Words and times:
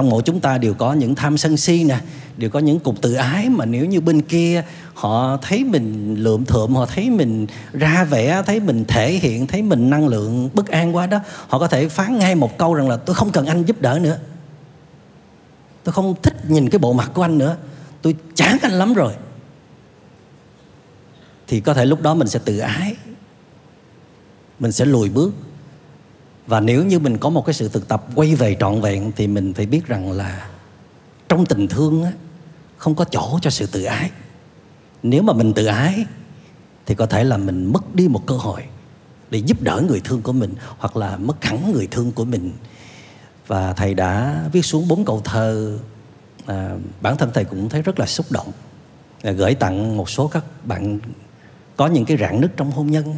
trong 0.00 0.10
mỗi 0.10 0.22
chúng 0.22 0.40
ta 0.40 0.58
đều 0.58 0.74
có 0.74 0.92
những 0.92 1.14
tham 1.14 1.38
sân 1.38 1.56
si 1.56 1.84
nè, 1.84 1.98
đều 2.36 2.50
có 2.50 2.58
những 2.58 2.80
cục 2.80 3.00
tự 3.00 3.14
ái 3.14 3.48
mà 3.48 3.64
nếu 3.64 3.86
như 3.86 4.00
bên 4.00 4.22
kia 4.22 4.64
họ 4.94 5.36
thấy 5.36 5.64
mình 5.64 6.14
lượm 6.18 6.44
thượm, 6.44 6.74
họ 6.74 6.86
thấy 6.86 7.10
mình 7.10 7.46
ra 7.72 8.04
vẻ, 8.04 8.42
thấy 8.46 8.60
mình 8.60 8.84
thể 8.88 9.12
hiện, 9.12 9.46
thấy 9.46 9.62
mình 9.62 9.90
năng 9.90 10.08
lượng 10.08 10.50
bất 10.54 10.68
an 10.68 10.96
quá 10.96 11.06
đó, 11.06 11.18
họ 11.48 11.58
có 11.58 11.68
thể 11.68 11.88
phán 11.88 12.18
ngay 12.18 12.34
một 12.34 12.58
câu 12.58 12.74
rằng 12.74 12.88
là 12.88 12.96
tôi 12.96 13.14
không 13.14 13.30
cần 13.30 13.46
anh 13.46 13.64
giúp 13.64 13.80
đỡ 13.80 13.98
nữa. 14.02 14.18
Tôi 15.84 15.92
không 15.92 16.14
thích 16.22 16.36
nhìn 16.48 16.70
cái 16.70 16.78
bộ 16.78 16.92
mặt 16.92 17.10
của 17.14 17.22
anh 17.22 17.38
nữa. 17.38 17.56
Tôi 18.02 18.16
chán 18.34 18.58
anh 18.62 18.72
lắm 18.72 18.94
rồi. 18.94 19.12
Thì 21.46 21.60
có 21.60 21.74
thể 21.74 21.86
lúc 21.86 22.02
đó 22.02 22.14
mình 22.14 22.28
sẽ 22.28 22.40
tự 22.44 22.58
ái, 22.58 22.96
mình 24.58 24.72
sẽ 24.72 24.84
lùi 24.84 25.08
bước 25.08 25.32
và 26.46 26.60
nếu 26.60 26.84
như 26.84 26.98
mình 26.98 27.18
có 27.18 27.30
một 27.30 27.46
cái 27.46 27.54
sự 27.54 27.68
thực 27.68 27.88
tập 27.88 28.06
quay 28.14 28.34
về 28.34 28.56
trọn 28.60 28.80
vẹn 28.80 29.12
thì 29.16 29.26
mình 29.26 29.54
phải 29.54 29.66
biết 29.66 29.86
rằng 29.86 30.12
là 30.12 30.48
trong 31.28 31.46
tình 31.46 31.68
thương 31.68 32.04
á, 32.04 32.12
không 32.76 32.94
có 32.94 33.04
chỗ 33.04 33.38
cho 33.42 33.50
sự 33.50 33.66
tự 33.66 33.84
ái. 33.84 34.10
Nếu 35.02 35.22
mà 35.22 35.32
mình 35.32 35.52
tự 35.52 35.66
ái 35.66 36.04
thì 36.86 36.94
có 36.94 37.06
thể 37.06 37.24
là 37.24 37.36
mình 37.36 37.72
mất 37.72 37.94
đi 37.94 38.08
một 38.08 38.26
cơ 38.26 38.34
hội 38.34 38.62
để 39.30 39.38
giúp 39.38 39.62
đỡ 39.62 39.82
người 39.88 40.00
thương 40.04 40.22
của 40.22 40.32
mình 40.32 40.54
hoặc 40.78 40.96
là 40.96 41.16
mất 41.16 41.44
hẳn 41.44 41.72
người 41.72 41.88
thương 41.90 42.12
của 42.12 42.24
mình. 42.24 42.52
Và 43.46 43.72
thầy 43.72 43.94
đã 43.94 44.44
viết 44.52 44.64
xuống 44.64 44.88
bốn 44.88 45.04
câu 45.04 45.20
thơ 45.24 45.78
à, 46.46 46.70
bản 47.00 47.16
thân 47.16 47.30
thầy 47.34 47.44
cũng 47.44 47.68
thấy 47.68 47.82
rất 47.82 47.98
là 47.98 48.06
xúc 48.06 48.26
động. 48.30 48.52
À, 49.22 49.32
gửi 49.32 49.54
tặng 49.54 49.96
một 49.96 50.10
số 50.10 50.28
các 50.28 50.44
bạn 50.66 50.98
có 51.76 51.86
những 51.86 52.04
cái 52.04 52.16
rạn 52.16 52.40
nứt 52.40 52.56
trong 52.56 52.70
hôn 52.70 52.90
nhân. 52.90 53.14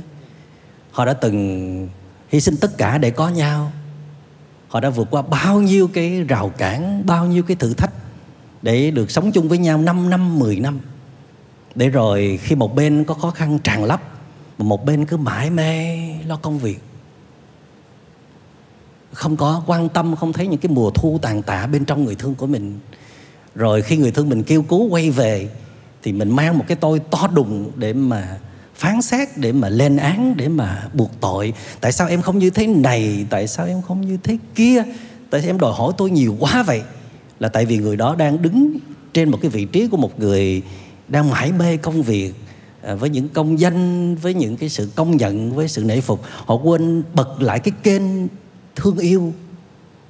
Họ 0.90 1.04
đã 1.04 1.12
từng 1.12 1.88
hy 2.32 2.40
sinh 2.40 2.56
tất 2.56 2.78
cả 2.78 2.98
để 2.98 3.10
có 3.10 3.28
nhau. 3.28 3.72
Họ 4.68 4.80
đã 4.80 4.90
vượt 4.90 5.08
qua 5.10 5.22
bao 5.22 5.60
nhiêu 5.60 5.88
cái 5.88 6.22
rào 6.22 6.48
cản, 6.48 7.06
bao 7.06 7.26
nhiêu 7.26 7.42
cái 7.42 7.56
thử 7.56 7.74
thách 7.74 7.92
để 8.62 8.90
được 8.90 9.10
sống 9.10 9.32
chung 9.32 9.48
với 9.48 9.58
nhau 9.58 9.78
5 9.78 10.10
năm 10.10 10.38
10 10.38 10.60
năm. 10.60 10.80
Để 11.74 11.88
rồi 11.88 12.38
khi 12.42 12.54
một 12.54 12.74
bên 12.74 13.04
có 13.04 13.14
khó 13.14 13.30
khăn 13.30 13.58
tràn 13.58 13.84
lấp, 13.84 14.02
mà 14.58 14.64
một 14.64 14.84
bên 14.84 15.06
cứ 15.06 15.16
mãi 15.16 15.50
mê 15.50 15.98
lo 16.26 16.36
công 16.36 16.58
việc. 16.58 16.78
Không 19.12 19.36
có 19.36 19.62
quan 19.66 19.88
tâm, 19.88 20.16
không 20.16 20.32
thấy 20.32 20.46
những 20.46 20.60
cái 20.60 20.72
mùa 20.72 20.90
thu 20.90 21.18
tàn 21.22 21.42
tạ 21.42 21.66
bên 21.66 21.84
trong 21.84 22.04
người 22.04 22.14
thương 22.14 22.34
của 22.34 22.46
mình. 22.46 22.78
Rồi 23.54 23.82
khi 23.82 23.96
người 23.96 24.10
thương 24.10 24.28
mình 24.28 24.42
kêu 24.42 24.62
cứu 24.62 24.88
quay 24.88 25.10
về, 25.10 25.48
thì 26.02 26.12
mình 26.12 26.36
mang 26.36 26.58
một 26.58 26.64
cái 26.68 26.76
tôi 26.76 26.98
to 26.98 27.26
đùng 27.34 27.72
để 27.76 27.92
mà 27.92 28.38
phán 28.82 29.02
xét 29.02 29.28
để 29.36 29.52
mà 29.52 29.68
lên 29.68 29.96
án, 29.96 30.36
để 30.36 30.48
mà 30.48 30.88
buộc 30.94 31.10
tội. 31.20 31.52
Tại 31.80 31.92
sao 31.92 32.08
em 32.08 32.22
không 32.22 32.38
như 32.38 32.50
thế 32.50 32.66
này? 32.66 33.26
Tại 33.30 33.48
sao 33.48 33.66
em 33.66 33.82
không 33.82 34.00
như 34.00 34.18
thế 34.22 34.38
kia? 34.54 34.82
Tại 35.30 35.40
sao 35.40 35.50
em 35.50 35.58
đòi 35.58 35.72
hỏi 35.72 35.92
tôi 35.98 36.10
nhiều 36.10 36.36
quá 36.40 36.62
vậy? 36.62 36.82
Là 37.38 37.48
tại 37.48 37.66
vì 37.66 37.78
người 37.78 37.96
đó 37.96 38.14
đang 38.14 38.42
đứng 38.42 38.78
trên 39.14 39.30
một 39.30 39.38
cái 39.42 39.50
vị 39.50 39.64
trí 39.64 39.88
của 39.88 39.96
một 39.96 40.20
người 40.20 40.62
đang 41.08 41.30
mãi 41.30 41.52
mê 41.52 41.76
công 41.76 42.02
việc 42.02 42.32
à, 42.82 42.94
với 42.94 43.10
những 43.10 43.28
công 43.28 43.60
danh, 43.60 44.14
với 44.14 44.34
những 44.34 44.56
cái 44.56 44.68
sự 44.68 44.90
công 44.94 45.16
nhận, 45.16 45.54
với 45.54 45.68
sự 45.68 45.84
nể 45.84 46.00
phục. 46.00 46.22
Họ 46.46 46.54
quên 46.54 47.02
bật 47.14 47.42
lại 47.42 47.58
cái 47.58 47.72
kênh 47.82 48.02
thương 48.76 48.98
yêu 48.98 49.32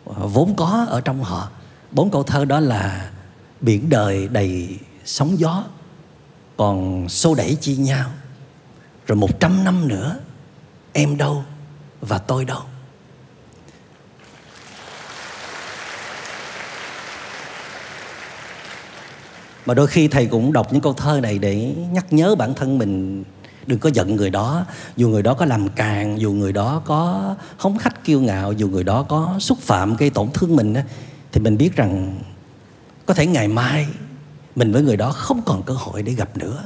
à, 0.06 0.24
vốn 0.32 0.54
có 0.56 0.86
ở 0.88 1.00
trong 1.00 1.22
họ. 1.22 1.48
Bốn 1.90 2.10
câu 2.10 2.22
thơ 2.22 2.44
đó 2.44 2.60
là, 2.60 3.10
biển 3.60 3.88
đời 3.88 4.28
đầy 4.28 4.68
sóng 5.04 5.38
gió, 5.38 5.64
còn 6.56 7.08
xô 7.08 7.34
đẩy 7.34 7.56
chi 7.61 7.77
nhau 7.77 8.11
rồi 9.07 9.17
một 9.17 9.40
trăm 9.40 9.64
năm 9.64 9.89
nữa, 9.89 10.17
em 10.92 11.17
đâu 11.17 11.45
và 12.01 12.18
tôi 12.18 12.45
đâu? 12.45 12.61
Mà 19.67 19.74
đôi 19.74 19.86
khi 19.86 20.08
thầy 20.08 20.27
cũng 20.27 20.52
đọc 20.52 20.73
những 20.73 20.83
câu 20.83 20.92
thơ 20.92 21.20
này 21.20 21.39
để 21.39 21.74
nhắc 21.92 22.07
nhớ 22.12 22.35
bản 22.35 22.55
thân 22.55 22.79
mình. 22.79 23.24
Đừng 23.67 23.79
có 23.79 23.91
giận 23.95 24.17
người 24.17 24.30
đó. 24.30 24.64
Dù 24.96 25.08
người 25.08 25.23
đó 25.23 25.35
có 25.35 25.45
làm 25.45 25.68
càng, 25.68 26.20
dù 26.20 26.33
người 26.33 26.52
đó 26.52 26.83
có 26.85 27.35
hống 27.57 27.79
khách 27.79 28.05
kiêu 28.05 28.20
ngạo, 28.20 28.52
dù 28.52 28.68
người 28.68 28.85
đó 28.85 29.02
có 29.02 29.36
xúc 29.41 29.58
phạm 29.58 29.96
gây 29.96 30.11
tổn 30.11 30.30
thương 30.35 30.57
mình 30.57 30.74
thì 31.33 31.41
mình 31.41 31.57
biết 31.57 31.77
rằng 31.77 32.20
có 33.07 33.14
thể 33.14 33.27
ngày 33.27 33.48
mai 33.48 33.86
mình 34.57 34.73
với 34.73 34.83
người 34.83 34.96
đó 34.96 35.12
không 35.12 35.42
còn 35.46 35.62
cơ 35.62 35.74
hội 35.74 36.02
để 36.02 36.12
gặp 36.12 36.36
nữa 36.36 36.64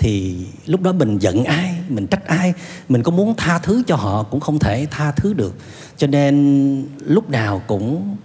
thì 0.00 0.36
lúc 0.66 0.82
đó 0.82 0.92
mình 0.92 1.18
giận 1.18 1.44
ai, 1.44 1.74
mình 1.88 2.06
trách 2.06 2.26
ai, 2.26 2.54
mình 2.88 3.02
có 3.02 3.10
muốn 3.10 3.34
tha 3.36 3.58
thứ 3.58 3.82
cho 3.86 3.96
họ 3.96 4.22
cũng 4.22 4.40
không 4.40 4.58
thể 4.58 4.86
tha 4.90 5.12
thứ 5.12 5.32
được. 5.32 5.54
Cho 5.96 6.06
nên 6.06 6.86
lúc 7.06 7.30
nào 7.30 7.62
cũng 7.66 8.16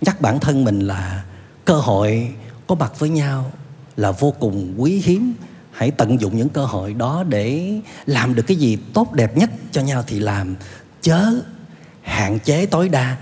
nhắc 0.00 0.20
bản 0.20 0.40
thân 0.40 0.64
mình 0.64 0.80
là 0.80 1.24
cơ 1.64 1.74
hội 1.74 2.32
có 2.66 2.74
mặt 2.74 2.98
với 2.98 3.08
nhau 3.08 3.52
là 3.96 4.12
vô 4.12 4.34
cùng 4.40 4.74
quý 4.78 5.02
hiếm. 5.04 5.34
Hãy 5.70 5.90
tận 5.90 6.20
dụng 6.20 6.36
những 6.36 6.48
cơ 6.48 6.64
hội 6.64 6.94
đó 6.94 7.24
để 7.28 7.72
làm 8.06 8.34
được 8.34 8.42
cái 8.46 8.56
gì 8.56 8.78
tốt 8.94 9.12
đẹp 9.12 9.36
nhất 9.36 9.50
cho 9.72 9.82
nhau 9.82 10.04
thì 10.06 10.18
làm. 10.18 10.56
Chớ 11.02 11.24
hạn 12.02 12.38
chế 12.38 12.66
tối 12.66 12.88
đa 12.88 13.16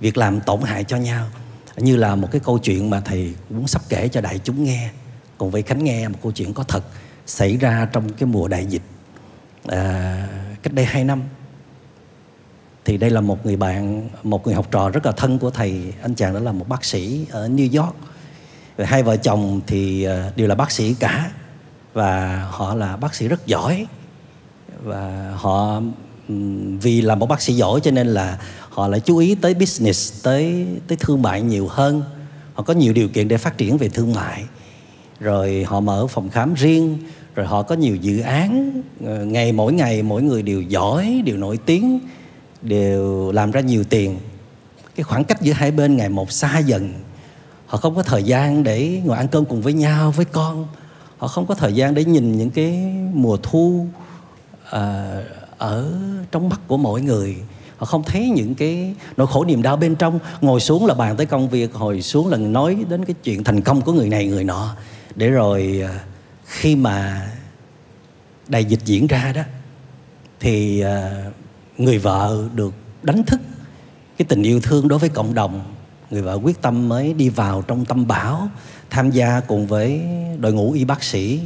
việc 0.00 0.16
làm 0.16 0.40
tổn 0.40 0.60
hại 0.62 0.84
cho 0.84 0.96
nhau. 0.96 1.28
Như 1.76 1.96
là 1.96 2.14
một 2.14 2.28
cái 2.30 2.40
câu 2.44 2.58
chuyện 2.58 2.90
mà 2.90 3.00
thầy 3.00 3.34
muốn 3.50 3.68
sắp 3.68 3.82
kể 3.88 4.08
cho 4.08 4.20
đại 4.20 4.40
chúng 4.44 4.64
nghe. 4.64 4.90
Cùng 5.38 5.50
với 5.50 5.62
khánh 5.62 5.84
nghe 5.84 6.08
một 6.08 6.18
câu 6.22 6.32
chuyện 6.32 6.54
có 6.54 6.62
thật 6.62 6.84
xảy 7.26 7.56
ra 7.56 7.88
trong 7.92 8.12
cái 8.12 8.26
mùa 8.26 8.48
đại 8.48 8.66
dịch. 8.66 8.82
À, 9.68 10.28
cách 10.62 10.72
đây 10.72 10.84
hai 10.84 11.04
năm 11.04 11.22
thì 12.84 12.96
đây 12.96 13.10
là 13.10 13.20
một 13.20 13.46
người 13.46 13.56
bạn 13.56 14.08
một 14.22 14.46
người 14.46 14.54
học 14.54 14.68
trò 14.70 14.88
rất 14.88 15.06
là 15.06 15.12
thân 15.12 15.38
của 15.38 15.50
thầy. 15.50 15.92
Anh 16.02 16.14
chàng 16.14 16.34
đó 16.34 16.40
là 16.40 16.52
một 16.52 16.68
bác 16.68 16.84
sĩ 16.84 17.26
ở 17.30 17.48
New 17.48 17.82
York. 17.82 17.96
Và 18.76 18.86
hai 18.86 19.02
vợ 19.02 19.16
chồng 19.16 19.60
thì 19.66 20.04
à, 20.04 20.32
đều 20.36 20.48
là 20.48 20.54
bác 20.54 20.70
sĩ 20.70 20.94
cả 20.94 21.30
và 21.92 22.42
họ 22.50 22.74
là 22.74 22.96
bác 22.96 23.14
sĩ 23.14 23.28
rất 23.28 23.46
giỏi. 23.46 23.86
Và 24.82 25.34
họ 25.36 25.82
vì 26.80 27.00
là 27.00 27.14
một 27.14 27.26
bác 27.26 27.42
sĩ 27.42 27.54
giỏi 27.54 27.80
cho 27.80 27.90
nên 27.90 28.06
là 28.06 28.38
họ 28.70 28.88
lại 28.88 29.00
chú 29.00 29.16
ý 29.16 29.34
tới 29.34 29.54
business 29.54 30.24
tới 30.24 30.66
tới 30.88 30.98
thương 31.00 31.22
mại 31.22 31.42
nhiều 31.42 31.68
hơn. 31.68 32.02
Họ 32.54 32.62
có 32.62 32.74
nhiều 32.74 32.92
điều 32.92 33.08
kiện 33.08 33.28
để 33.28 33.36
phát 33.36 33.58
triển 33.58 33.78
về 33.78 33.88
thương 33.88 34.12
mại 34.12 34.44
rồi 35.22 35.64
họ 35.68 35.80
mở 35.80 36.06
phòng 36.06 36.30
khám 36.30 36.54
riêng 36.54 36.98
rồi 37.34 37.46
họ 37.46 37.62
có 37.62 37.74
nhiều 37.74 37.96
dự 37.96 38.20
án. 38.20 38.82
Ờ, 39.06 39.24
ngày 39.24 39.52
mỗi 39.52 39.72
ngày 39.72 40.02
mỗi 40.02 40.22
người 40.22 40.42
đều 40.42 40.62
giỏi 40.62 41.22
đều 41.24 41.36
nổi 41.36 41.58
tiếng 41.66 42.00
đều 42.62 43.32
làm 43.32 43.50
ra 43.50 43.60
nhiều 43.60 43.84
tiền. 43.84 44.18
Cái 44.96 45.04
khoảng 45.04 45.24
cách 45.24 45.42
giữa 45.42 45.52
hai 45.52 45.70
bên 45.70 45.96
ngày 45.96 46.08
một 46.08 46.32
xa 46.32 46.58
dần. 46.58 46.92
Họ 47.66 47.78
không 47.78 47.94
có 47.94 48.02
thời 48.02 48.22
gian 48.22 48.64
để 48.64 49.00
ngồi 49.04 49.16
ăn 49.16 49.28
cơm 49.28 49.44
cùng 49.44 49.62
với 49.62 49.72
nhau 49.72 50.10
với 50.10 50.24
con. 50.24 50.66
Họ 51.18 51.28
không 51.28 51.46
có 51.46 51.54
thời 51.54 51.72
gian 51.72 51.94
để 51.94 52.04
nhìn 52.04 52.36
những 52.36 52.50
cái 52.50 52.94
mùa 53.14 53.36
thu 53.42 53.86
à, 54.70 55.12
ở 55.58 55.92
trong 56.32 56.48
mắt 56.48 56.60
của 56.66 56.76
mỗi 56.76 57.02
người. 57.02 57.36
Họ 57.76 57.86
không 57.86 58.02
thấy 58.02 58.28
những 58.28 58.54
cái 58.54 58.94
nỗi 59.16 59.26
khổ 59.26 59.44
niềm 59.44 59.62
đau 59.62 59.76
bên 59.76 59.94
trong. 59.94 60.18
Ngồi 60.40 60.60
xuống 60.60 60.86
là 60.86 60.94
bàn 60.94 61.16
tới 61.16 61.26
công 61.26 61.48
việc 61.48 61.74
hồi 61.74 62.02
xuống 62.02 62.28
là 62.28 62.36
nói 62.36 62.84
đến 62.88 63.04
cái 63.04 63.14
chuyện 63.24 63.44
thành 63.44 63.60
công 63.60 63.80
của 63.80 63.92
người 63.92 64.08
này 64.08 64.26
người 64.26 64.44
nọ 64.44 64.76
để 65.16 65.30
rồi 65.30 65.82
ờ, 65.86 65.98
khi 66.44 66.76
mà 66.76 67.26
đại 68.48 68.64
dịch 68.64 68.80
diễn 68.84 69.06
ra 69.06 69.32
đó, 69.32 69.42
thì 70.40 70.80
ờ, 70.80 71.22
người 71.78 71.98
vợ 71.98 72.48
được 72.54 72.74
đánh 73.02 73.22
thức 73.22 73.40
cái 74.18 74.26
tình 74.28 74.42
yêu 74.42 74.60
thương 74.60 74.88
đối 74.88 74.98
với 74.98 75.08
cộng 75.08 75.34
đồng. 75.34 75.74
Người 76.10 76.22
vợ 76.22 76.38
quyết 76.42 76.62
tâm 76.62 76.88
mới 76.88 77.12
đi 77.12 77.28
vào 77.28 77.62
trong 77.62 77.84
tâm 77.84 78.06
bảo 78.06 78.48
tham 78.90 79.10
gia 79.10 79.40
cùng 79.40 79.66
với 79.66 80.00
đội 80.38 80.52
ngũ 80.52 80.72
y 80.72 80.84
bác 80.84 81.02
sĩ 81.02 81.40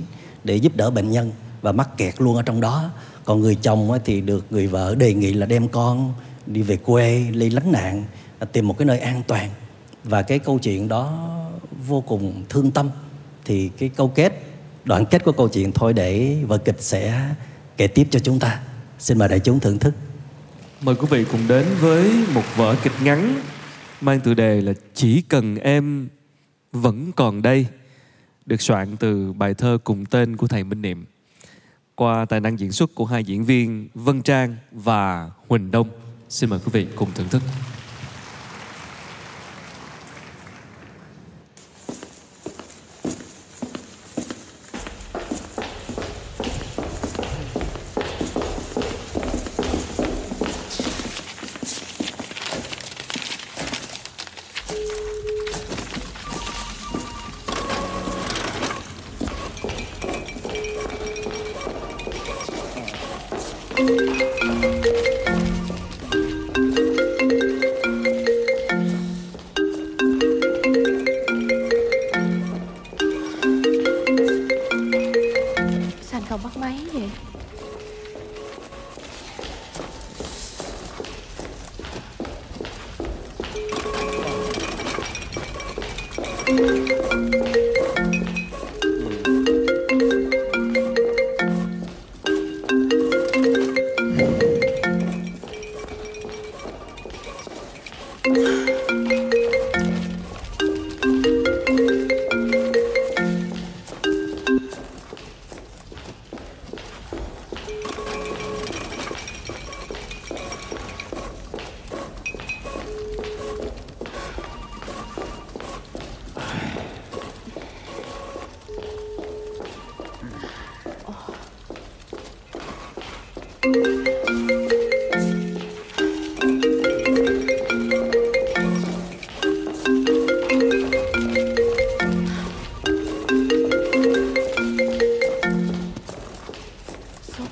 để 0.44 0.56
giúp 0.56 0.76
đỡ 0.76 0.91
bệnh 0.91 1.11
nhân 1.11 1.32
và 1.62 1.73
mắc 1.73 1.88
kẹt 1.96 2.14
luôn 2.19 2.37
ở 2.37 2.43
trong 2.43 2.61
đó. 2.61 2.91
Còn 3.25 3.41
người 3.41 3.55
chồng 3.55 3.99
thì 4.05 4.20
được 4.20 4.46
người 4.50 4.67
vợ 4.67 4.94
đề 4.94 5.14
nghị 5.14 5.32
là 5.32 5.46
đem 5.46 5.69
con 5.69 6.14
đi 6.46 6.62
về 6.62 6.76
quê 6.76 7.25
đi 7.32 7.50
lánh 7.50 7.73
nạn, 7.73 8.05
tìm 8.52 8.69
một 8.69 8.79
cái 8.79 8.87
nơi 8.87 8.99
an 8.99 9.23
toàn. 9.26 9.50
Và 10.05 10.23
cái 10.23 10.38
câu 10.38 10.58
chuyện 10.58 10.88
đó 10.88 11.29
vô 11.87 12.00
cùng 12.00 12.44
thương 12.49 12.70
tâm 12.70 12.91
thì 13.46 13.70
cái 13.78 13.88
câu 13.88 14.08
kết, 14.08 14.32
đoạn 14.84 15.04
kết 15.10 15.25
của 15.25 15.32
câu 15.32 15.48
chuyện 15.48 15.72
thôi 15.72 15.93
để 15.93 16.38
vở 16.46 16.58
kịch 16.58 16.82
sẽ 16.82 17.28
kể 17.76 17.87
tiếp 17.87 18.08
cho 18.10 18.19
chúng 18.19 18.38
ta 18.38 18.60
xin 18.98 19.19
mời 19.19 19.28
đại 19.28 19.40
chúng 19.40 19.60
thưởng 19.60 19.78
thức 19.78 19.94
mời 20.81 20.94
quý 20.94 21.06
vị 21.10 21.25
cùng 21.32 21.48
đến 21.48 21.66
với 21.81 22.10
một 22.34 22.43
vở 22.56 22.76
kịch 22.82 22.93
ngắn 23.02 23.34
mang 24.00 24.20
tựa 24.20 24.34
đề 24.34 24.60
là 24.60 24.72
chỉ 24.94 25.22
cần 25.22 25.56
em 25.56 26.08
vẫn 26.72 27.12
còn 27.12 27.43
đây, 27.43 27.66
được 28.46 28.60
soạn 28.60 28.96
từ 28.96 29.32
bài 29.32 29.54
thơ 29.54 29.78
cùng 29.84 30.04
tên 30.06 30.37
của 30.37 30.46
thầy 30.46 30.64
Minh 30.64 30.82
Niệm 30.82 31.04
qua 31.94 32.25
tài 32.25 32.40
năng 32.40 32.58
diễn 32.58 32.72
xuất 32.72 32.94
của 32.94 33.04
hai 33.04 33.25
diễn 33.25 33.44
viên 33.44 33.88
Vân 33.94 34.22
Trang 34.22 34.56
và 34.72 35.31
Huỳnh 35.48 35.70
Đông. 35.70 35.88
Xin 36.28 36.50
mời 36.50 36.58
quý 36.58 36.70
vị 36.72 36.87
cùng 36.96 37.08
thưởng 37.14 37.28
thức. 37.28 37.43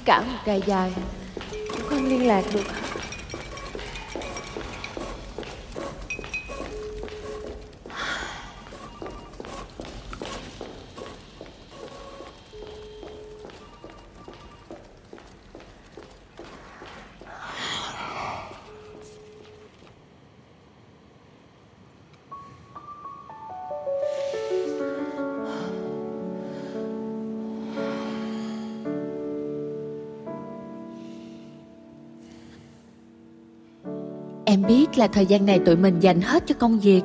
Cả 0.05 0.21
một 0.21 0.39
ngày 0.47 0.63
dài 0.67 0.93
Cũng 1.51 1.89
không 1.89 2.09
liên 2.09 2.27
lạc 2.27 2.43
được. 2.55 2.84
Là 35.05 35.09
thời 35.09 35.27
gian 35.27 35.47
này 35.47 35.59
tụi 35.59 35.77
mình 35.77 36.01
dành 36.01 36.21
hết 36.21 36.47
cho 36.47 36.55
công 36.59 36.81
việc. 36.81 37.03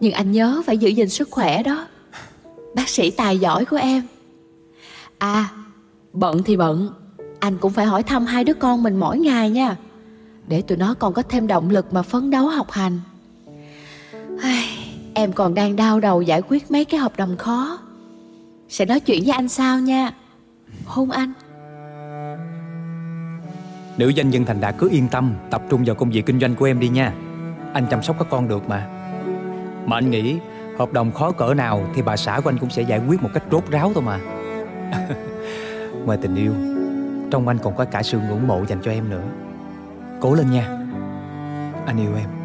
Nhưng 0.00 0.12
anh 0.12 0.32
nhớ 0.32 0.62
phải 0.66 0.78
giữ 0.78 0.88
gìn 0.88 1.08
sức 1.08 1.30
khỏe 1.30 1.62
đó. 1.62 1.86
Bác 2.74 2.88
sĩ 2.88 3.10
tài 3.10 3.38
giỏi 3.38 3.64
của 3.64 3.76
em. 3.76 4.02
À 5.18 5.48
Bận 6.12 6.42
thì 6.42 6.56
bận. 6.56 6.88
Anh 7.40 7.58
cũng 7.58 7.72
phải 7.72 7.86
hỏi 7.86 8.02
thăm 8.02 8.26
hai 8.26 8.44
đứa 8.44 8.54
con 8.54 8.82
mình 8.82 8.96
mỗi 8.96 9.18
ngày 9.18 9.50
nha. 9.50 9.76
Để 10.48 10.62
tụi 10.62 10.78
nó 10.78 10.94
còn 10.94 11.12
có 11.12 11.22
thêm 11.22 11.46
động 11.46 11.70
lực 11.70 11.92
mà 11.92 12.02
phấn 12.02 12.30
đấu 12.30 12.48
học 12.48 12.70
hành. 12.70 13.00
Em 15.14 15.32
còn 15.32 15.54
đang 15.54 15.76
đau 15.76 16.00
đầu 16.00 16.22
giải 16.22 16.42
quyết 16.48 16.70
mấy 16.70 16.84
cái 16.84 17.00
hợp 17.00 17.16
đồng 17.16 17.36
khó. 17.36 17.78
Sẽ 18.68 18.84
nói 18.84 19.00
chuyện 19.00 19.22
với 19.24 19.32
anh 19.32 19.48
sau 19.48 19.80
nha. 19.80 20.14
Hôn 20.84 21.10
anh. 21.10 21.32
Nữ 23.98 24.12
doanh 24.16 24.30
nhân 24.30 24.44
thành 24.44 24.60
đạt 24.60 24.74
cứ 24.78 24.88
yên 24.90 25.08
tâm, 25.08 25.34
Tập 25.50 25.62
trung 25.68 25.84
vào 25.84 25.94
công 25.94 26.10
việc 26.10 26.26
kinh 26.26 26.40
doanh 26.40 26.54
của 26.54 26.64
em 26.64 26.80
đi 26.80 26.88
nha. 26.88 27.12
Anh 27.72 27.86
chăm 27.90 28.02
sóc 28.02 28.16
các 28.18 28.26
con 28.30 28.48
được 28.48 28.68
mà. 28.68 28.88
Mà 29.86 29.96
anh 29.96 30.10
nghĩ, 30.10 30.38
hợp 30.78 30.92
đồng 30.92 31.12
khó 31.12 31.32
cỡ 31.32 31.54
nào 31.54 31.86
Thì 31.94 32.02
bà 32.02 32.16
xã 32.16 32.40
của 32.40 32.50
anh 32.50 32.58
cũng 32.58 32.70
sẽ 32.70 32.82
giải 32.82 33.00
quyết 33.08 33.22
một 33.22 33.28
cách 33.34 33.42
rốt 33.50 33.70
ráo 33.70 33.92
thôi 33.94 34.02
mà. 34.06 34.18
Ngoài 36.04 36.18
tình 36.22 36.34
yêu, 36.34 36.52
Trong 37.30 37.48
anh 37.48 37.58
còn 37.58 37.76
có 37.76 37.84
cả 37.84 38.02
sự 38.02 38.18
ngưỡng 38.18 38.46
mộ 38.46 38.64
dành 38.68 38.78
cho 38.82 38.90
em 38.90 39.10
nữa. 39.10 39.24
Cố 40.20 40.34
lên 40.34 40.50
nha. 40.50 40.68
Anh 41.86 42.00
yêu 42.00 42.10
em 42.16 42.16
Em. 42.16 42.41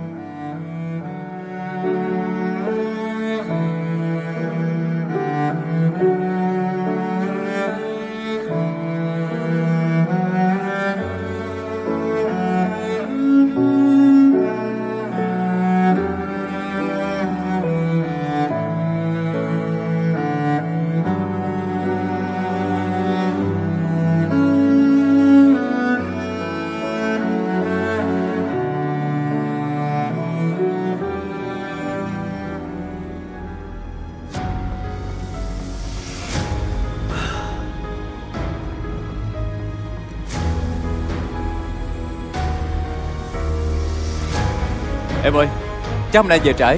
Chắc 46.12 46.20
hôm 46.20 46.30
nay 46.30 46.40
về 46.44 46.54
trễ. 46.54 46.78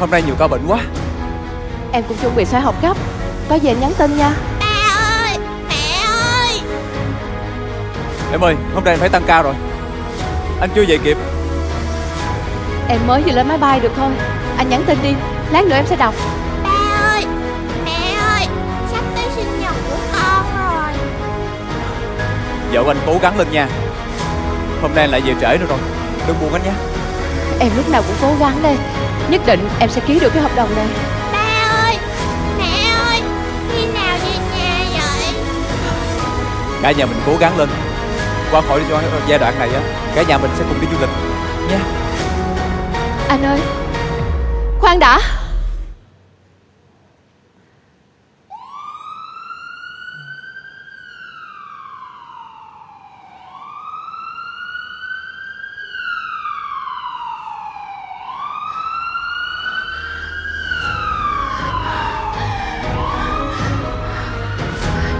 Hôm 0.00 0.10
nay 0.10 0.22
nhiều 0.26 0.34
ca 0.38 0.48
bệnh 0.48 0.66
quá. 0.68 0.78
Em 1.92 2.02
cũng 2.08 2.16
chuẩn 2.16 2.36
bị 2.36 2.44
sẽ 2.44 2.60
học 2.60 2.74
gấp. 2.82 2.96
Có 3.48 3.54
gì 3.54 3.68
em 3.68 3.80
nhắn 3.80 3.92
tin 3.98 4.16
nha. 4.16 4.32
Em 8.32 8.40
ơi 8.40 8.56
hôm 8.74 8.84
nay 8.84 8.94
em 8.94 9.00
phải 9.00 9.08
tăng 9.08 9.22
ca 9.26 9.42
rồi. 9.42 9.54
Anh 10.60 10.70
chưa 10.74 10.84
về 10.88 10.98
kịp. 11.04 11.16
Em 12.88 12.98
mới 13.06 13.22
vừa 13.22 13.32
lên 13.32 13.48
máy 13.48 13.58
bay 13.58 13.80
được 13.80 13.92
thôi. 13.96 14.10
Anh 14.56 14.68
nhắn 14.68 14.84
tin 14.86 14.98
đi. 15.02 15.14
Lát 15.50 15.64
nữa 15.64 15.76
em 15.76 15.86
sẽ 15.86 15.96
đọc. 15.96 16.14
Ba 16.64 16.70
ơi, 17.02 17.26
mẹ 17.84 18.14
ơi, 18.20 18.46
sắp 18.92 19.04
tới 19.16 19.24
sinh 19.36 19.60
nhật 19.60 19.74
của 19.90 19.96
con 20.12 20.44
rồi. 20.58 20.92
Vợ 22.72 22.90
anh 22.90 22.98
cố 23.06 23.18
gắng 23.22 23.38
lên 23.38 23.50
nha. 23.50 23.68
Hôm 24.82 24.94
nay 24.94 25.08
lại 25.08 25.20
về 25.20 25.34
trễ 25.40 25.58
nữa 25.58 25.66
rồi. 25.68 25.78
Đừng 26.26 26.36
buồn 26.40 26.52
anh 26.52 26.62
nha 26.64 26.72
Em 27.62 27.70
lúc 27.76 27.90
nào 27.90 28.02
cũng 28.02 28.16
cố 28.20 28.34
gắng 28.40 28.62
đây. 28.62 28.76
Nhất 29.30 29.40
định 29.46 29.68
em 29.80 29.90
sẽ 29.90 30.00
ký 30.06 30.18
được 30.20 30.30
cái 30.34 30.42
hợp 30.42 30.50
đồng 30.56 30.76
này. 30.76 30.86
Ba 31.32 31.38
ơi, 31.84 31.96
mẹ 32.58 32.90
ơi, 33.08 33.20
khi 33.72 33.86
nào 33.86 34.18
về 34.24 34.32
nhà 34.54 34.84
vậy? 34.92 35.34
Cả 36.82 36.92
nhà 36.92 37.06
mình 37.06 37.20
cố 37.26 37.32
gắng 37.40 37.58
lên. 37.58 37.68
Qua 38.50 38.62
khỏi 38.68 38.80
cho 38.90 39.02
giai 39.28 39.38
đoạn 39.38 39.58
này 39.58 39.68
á 39.74 39.80
Cả 40.14 40.22
nhà 40.22 40.38
mình 40.38 40.50
sẽ 40.58 40.64
cùng 40.68 40.80
đi 40.80 40.86
du 40.92 41.00
lịch. 41.00 41.10
Nha 41.70 41.78
Anh 43.28 43.44
ơi 43.44 43.60
Khoan 44.80 44.98
đã 44.98 45.20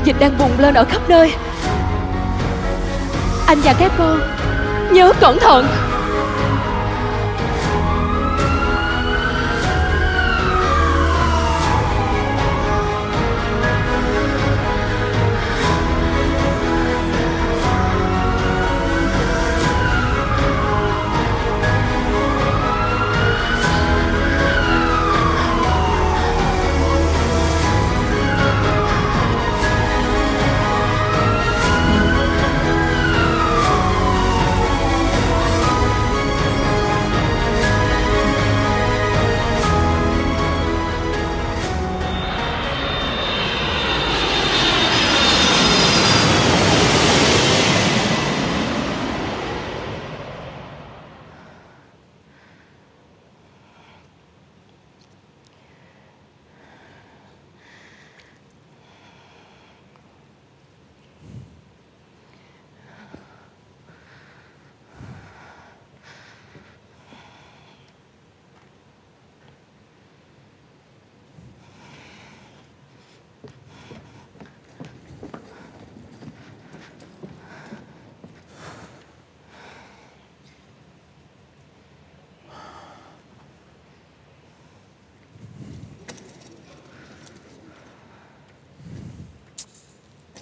Dịch 0.05 0.12
đang 0.23 0.39
bùng 0.39 0.59
lên 0.59 0.75
ở 0.75 0.85
khắp 0.85 1.03
nơi. 1.09 1.33
Anh 3.47 3.61
và 3.65 3.75
các 3.79 3.93
con 3.99 4.21
Nhớ 4.93 5.13
cẩn 5.21 5.39
thận. 5.39 5.67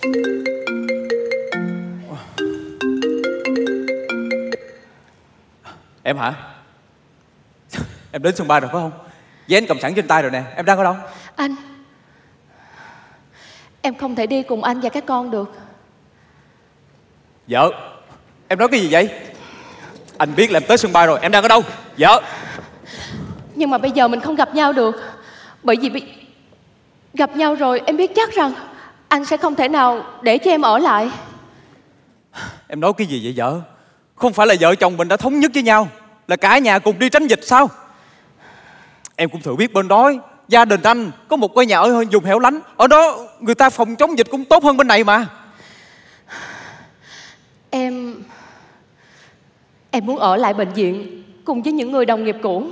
Em 0.02 0.12
hả? 6.16 6.35
Em 8.12 8.23
đến 8.23 8.37
sân 8.37 8.49
bay 8.49 8.61
rồi 8.61 8.71
phải 8.73 8.80
không? 8.80 8.92
Với 9.49 9.59
anh 9.59 9.66
cầm 9.66 9.80
sẵn 9.80 9.95
trên 9.95 10.09
tay 10.09 10.23
rồi 10.23 10.30
nè 10.30 10.42
Em 10.57 10.64
đang 10.64 10.78
ở 10.78 10.85
đâu? 10.85 10.97
Anh 11.37 11.54
Em 13.83 13.95
không 13.95 14.14
thể 14.14 14.26
đi 14.26 14.42
cùng 14.42 14.64
anh 14.64 14.80
và 14.80 14.88
các 14.88 15.07
con 15.07 15.30
được 15.30 15.52
Vợ 17.47 17.71
Em 18.49 18.59
nói 18.59 18.69
cái 18.69 18.80
gì 18.80 18.88
vậy? 18.90 19.11
Anh 20.19 20.35
biết 20.37 20.50
là 20.50 20.57
em 20.57 20.64
tới 20.69 20.78
sân 20.78 20.92
bay 20.92 21.07
rồi 21.07 21.19
Em 21.23 21.33
đang 21.33 21.42
ở 21.42 21.49
đâu? 21.49 21.62
Vợ 21.99 22.23
Nhưng 23.54 23.71
mà 23.71 23.78
bây 23.78 23.90
giờ 23.90 24.09
mình 24.09 24.21
không 24.21 24.37
gặp 24.37 24.54
nhau 24.54 24.73
được 24.73 24.95
Bởi 25.62 25.76
vì 25.80 25.90
bị... 25.90 26.02
gặp 27.14 27.37
nhau 27.37 27.54
rồi 27.54 27.83
em 27.87 27.97
biết 27.97 28.12
chắc 28.14 28.33
rằng 28.33 28.52
Anh 29.11 29.25
sẽ 29.25 29.37
không 29.37 29.55
thể 29.55 29.69
nào 29.69 30.05
để 30.23 30.38
cho 30.38 30.50
em 30.50 30.62
ở 30.62 30.79
lại. 30.79 31.11
Em 32.69 32.81
nói 32.81 32.93
cái 32.97 33.07
gì 33.07 33.21
vậy 33.25 33.35
vợ? 33.37 33.61
Không 34.14 34.33
phải 34.33 34.47
là 34.47 34.55
vợ 34.61 34.75
chồng 34.75 34.97
mình 34.97 35.09
đã 35.09 35.17
thống 35.17 35.40
nhất 35.40 35.50
với 35.55 35.62
nhau 35.62 35.88
Là 36.29 36.37
cả 36.37 36.59
nhà 36.59 36.79
cùng 36.79 36.99
đi 36.99 37.09
tránh 37.09 37.26
dịch 37.26 37.40
sao? 37.43 37.71
Em 39.17 39.29
cũng 39.31 39.43
thử 39.43 39.57
biết 39.57 39.73
bên 39.73 39.88
đó 39.88 40.12
Gia 40.49 40.64
đình 40.64 40.83
anh 40.83 41.11
có 41.29 41.37
một 41.37 41.55
ngôi 41.55 41.67
nhà 41.67 41.79
ở 41.79 42.05
vùng 42.12 42.25
hẻo 42.25 42.38
lánh. 42.38 42.61
Ở 42.76 42.87
đó 42.87 43.19
người 43.40 43.55
ta 43.55 43.71
phòng 43.71 43.97
chống 43.97 44.19
dịch 44.19 44.26
cũng 44.31 44.45
tốt 44.45 44.64
hơn 44.64 44.76
bên 44.76 44.87
này 44.87 45.05
mà. 45.05 45.26
Em 47.71 48.23
Em 49.90 50.07
muốn 50.07 50.19
ở 50.19 50.37
lại 50.37 50.55
bệnh 50.55 50.73
viện 50.73 51.23
Cùng 51.45 51.62
với 51.62 51.73
những 51.73 51.93
người 51.93 52.07
đồng 52.07 52.25
nghiệp 52.25 52.37
cũ. 52.43 52.67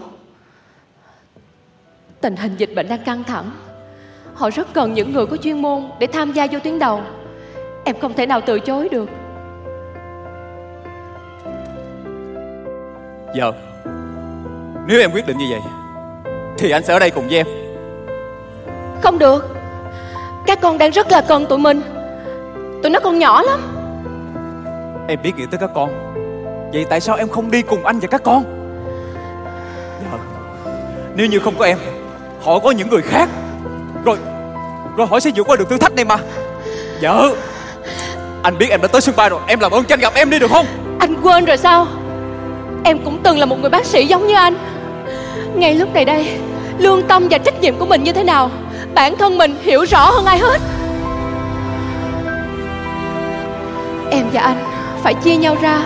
Tình 2.20 2.36
hình 2.36 2.56
dịch 2.56 2.70
bệnh 2.74 2.88
đang 2.88 3.04
căng 3.04 3.24
thẳng 3.24 3.50
Họ 4.38 4.50
rất 4.50 4.74
cần 4.74 4.94
những 4.94 5.12
người 5.12 5.26
có 5.26 5.36
chuyên 5.36 5.62
môn 5.62 5.90
Để 5.98 6.06
tham 6.06 6.32
gia 6.32 6.46
vô 6.50 6.58
tuyến 6.64 6.78
đầu. 6.78 7.00
Em 7.84 7.96
không 8.00 8.14
thể 8.14 8.26
nào 8.26 8.40
từ 8.46 8.60
chối 8.60 8.88
được. 8.88 9.08
Vợ 13.36 13.52
Nếu 14.86 15.00
em 15.00 15.10
quyết 15.12 15.26
định 15.26 15.38
như 15.38 15.44
vậy 15.50 15.60
Thì 16.58 16.70
anh 16.70 16.84
sẽ 16.84 16.92
ở 16.92 16.98
đây 16.98 17.10
cùng 17.10 17.28
với 17.28 17.36
em. 17.36 17.46
Không 19.02 19.18
được. 19.18 19.56
Các 20.46 20.60
con 20.60 20.78
đang 20.78 20.90
rất 20.90 21.12
là 21.12 21.20
cần 21.20 21.46
tụi 21.46 21.58
mình. 21.58 21.80
Tụi 22.82 22.90
nó 22.90 23.00
còn 23.00 23.18
nhỏ 23.18 23.42
lắm. 23.42 23.60
Em 25.08 25.18
biết 25.22 25.32
nghĩ 25.36 25.44
tới 25.50 25.58
các 25.60 25.70
con. 25.74 25.90
Vậy 26.72 26.86
tại 26.90 27.00
sao 27.00 27.16
em 27.16 27.28
không 27.28 27.50
đi 27.50 27.62
cùng 27.62 27.84
anh 27.84 27.98
và 27.98 28.08
các 28.10 28.22
con? 28.24 28.44
Vợ 30.10 30.18
Nếu 31.14 31.26
như 31.26 31.38
không 31.38 31.54
có 31.58 31.64
em 31.64 31.78
Họ 32.42 32.58
có 32.58 32.70
những 32.70 32.88
người 32.88 33.02
khác 33.02 33.28
rồi 34.08 34.18
Rồi 34.96 35.06
hỏi 35.06 35.20
sẽ 35.20 35.30
vượt 35.36 35.46
qua 35.46 35.56
được 35.56 35.70
thử 35.70 35.78
thách 35.78 35.94
này 35.94 36.04
mà. 36.04 36.16
Vợ 37.02 37.34
Anh 38.42 38.58
biết 38.58 38.70
em 38.70 38.82
đã 38.82 38.88
tới 38.88 39.00
sân 39.00 39.16
bay 39.16 39.28
rồi, 39.28 39.40
Em 39.46 39.60
làm 39.60 39.72
ơn 39.72 39.84
cho 39.84 39.92
anh 39.92 40.00
gặp 40.00 40.14
em 40.14 40.30
đi 40.30 40.38
được 40.38 40.50
không? 40.50 40.66
Anh 40.98 41.14
quên 41.22 41.44
rồi 41.44 41.56
sao? 41.56 41.86
Em 42.84 42.98
cũng 43.04 43.20
từng 43.22 43.38
là 43.38 43.46
một 43.46 43.60
người 43.60 43.70
bác 43.70 43.86
sĩ 43.86 44.06
giống 44.06 44.26
như 44.26 44.34
anh. 44.34 44.54
Ngay 45.54 45.74
lúc 45.74 45.94
này 45.94 46.04
đây, 46.04 46.38
Lương 46.78 47.02
tâm 47.02 47.28
và 47.30 47.38
trách 47.38 47.60
nhiệm 47.60 47.76
của 47.78 47.86
mình 47.86 48.04
như 48.04 48.12
thế 48.12 48.24
nào, 48.24 48.50
Bản 48.94 49.16
thân 49.16 49.38
mình 49.38 49.56
hiểu 49.62 49.84
rõ 49.84 50.10
hơn 50.10 50.24
ai 50.24 50.38
hết. 50.38 50.60
Em 54.10 54.26
và 54.32 54.40
anh 54.40 54.64
phải 55.02 55.14
chia 55.14 55.36
nhau 55.36 55.56
ra. 55.62 55.80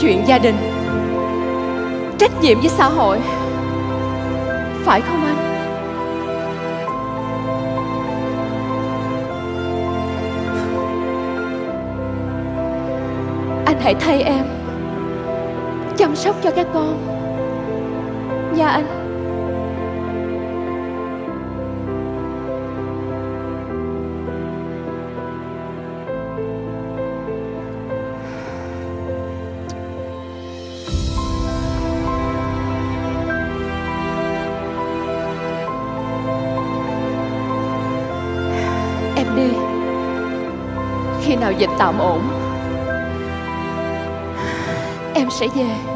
Chuyện 0.00 0.24
gia 0.26 0.38
đình, 0.38 0.56
Trách 2.18 2.40
nhiệm 2.40 2.60
với 2.60 2.68
xã 2.68 2.84
hội. 2.84 3.18
Phải 4.84 5.00
không 5.00 5.26
anh? 5.26 5.29
Thể 13.80 13.84
hãy 13.84 13.94
thay 13.94 14.22
em. 14.22 14.44
Chăm 15.96 16.16
sóc 16.16 16.36
cho 16.42 16.50
các 16.50 16.66
con. 16.74 16.98
Nha 18.56 18.68
anh. 18.68 18.86
Em 39.16 39.26
đi. 39.36 39.56
Khi 41.22 41.36
nào 41.36 41.52
dịch 41.52 41.70
tạm 41.78 41.98
ổn 41.98 42.39
Em 45.20 45.30
sẽ 45.30 45.48
về. 45.48 45.89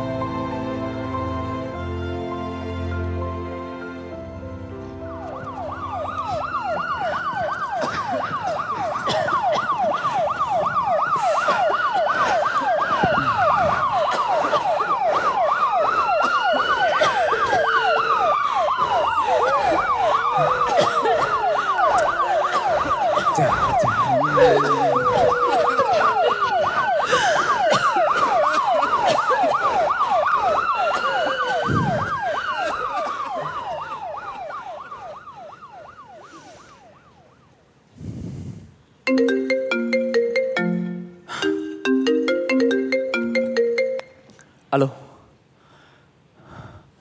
Alo. 44.75 44.89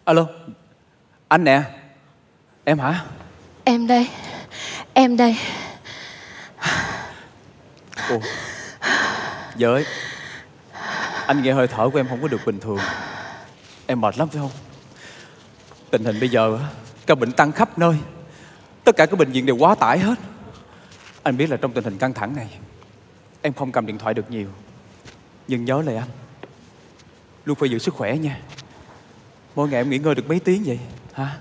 Alo. 0.05 0.27
Anh 1.27 1.43
nè. 1.43 1.61
Em 2.63 2.79
hả? 2.79 3.05
Em 3.63 3.87
đây. 3.87 4.09
Em 4.93 5.17
đây. 5.17 5.37
Ồ 8.09 8.19
ơi 9.61 9.85
Anh 11.27 11.43
nghe 11.43 11.53
hơi 11.53 11.67
thở 11.67 11.89
của 11.89 11.99
em 11.99 12.07
không 12.09 12.21
có 12.21 12.27
được 12.27 12.41
bình 12.45 12.59
thường. 12.59 12.79
Em 13.87 14.01
mệt 14.01 14.17
lắm 14.17 14.27
phải 14.27 14.41
không? 14.41 14.51
Tình 15.91 16.05
hình 16.05 16.19
bây 16.19 16.29
giờ 16.29 16.59
Ca 17.05 17.15
bệnh 17.15 17.31
tăng 17.31 17.51
khắp 17.51 17.77
nơi. 17.77 17.95
Tất 18.83 18.95
cả 18.97 19.05
các 19.05 19.19
bệnh 19.19 19.31
viện 19.31 19.45
đều 19.45 19.55
quá 19.55 19.75
tải 19.75 19.99
hết. 19.99 20.19
Anh 21.23 21.37
biết 21.37 21.49
là 21.49 21.57
trong 21.57 21.71
tình 21.71 21.83
hình 21.83 21.97
căng 21.97 22.13
thẳng 22.13 22.35
này 22.35 22.49
Em 23.41 23.53
không 23.53 23.71
cầm 23.71 23.85
điện 23.85 23.97
thoại 23.97 24.13
được 24.13 24.31
nhiều. 24.31 24.47
Nhưng 25.47 25.65
nhớ 25.65 25.81
lời 25.81 25.95
anh 25.95 26.09
Luôn 27.45 27.55
phải 27.55 27.69
giữ 27.69 27.79
sức 27.79 27.93
khỏe 27.93 28.17
nha. 28.17 28.39
Mỗi 29.55 29.69
ngày 29.69 29.81
em 29.81 29.89
nghỉ 29.89 29.97
ngơi 29.97 30.15
được 30.15 30.27
mấy 30.27 30.39
tiếng 30.39 30.63
vậy? 30.65 30.79
Hả? 31.13 31.37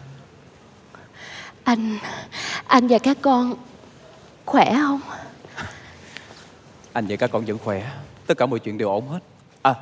Anh 1.64 1.98
Anh 2.66 2.88
và 2.88 2.98
các 2.98 3.18
con 3.22 3.54
Khỏe 4.44 4.74
không? 4.74 5.00
Anh 6.92 7.06
và 7.08 7.16
các 7.16 7.30
con 7.32 7.44
vẫn 7.44 7.58
khỏe. 7.58 7.90
Tất 8.26 8.38
cả 8.38 8.46
mọi 8.46 8.58
chuyện 8.58 8.78
đều 8.78 8.88
ổn 8.88 9.08
hết. 9.08 9.18
À 9.62 9.74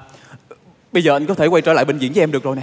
Bây 0.92 1.02
giờ 1.02 1.12
anh 1.12 1.26
có 1.26 1.34
thể 1.34 1.46
quay 1.46 1.62
trở 1.62 1.72
lại 1.72 1.84
bệnh 1.84 1.98
viện 1.98 2.12
với 2.12 2.22
em 2.22 2.32
được 2.32 2.42
rồi 2.42 2.56
nè. 2.56 2.62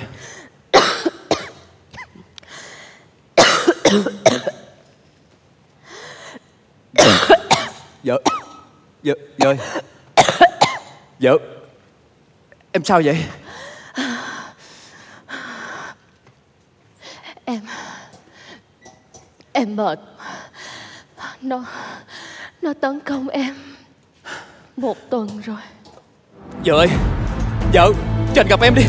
Vợ 8.03 8.21
Vợ 9.03 9.15
Vợ. 9.37 9.55
Vợ 11.19 11.37
Em 12.71 12.83
sao 12.83 13.01
vậy 13.05 13.23
Em 19.57 19.75
mệt. 19.75 19.99
Nó 21.41 21.65
Nó 22.61 22.73
tấn 22.73 22.99
công 22.99 23.27
em 23.27 23.55
Một 24.77 24.97
tuần 25.09 25.41
rồi. 25.41 25.61
Vợ 26.65 26.73
ơi, 26.73 26.87
Vợ, 27.73 27.91
Cho 28.33 28.41
anh 28.41 28.47
gặp 28.47 28.61
em 28.61 28.75
đi. 28.75 28.83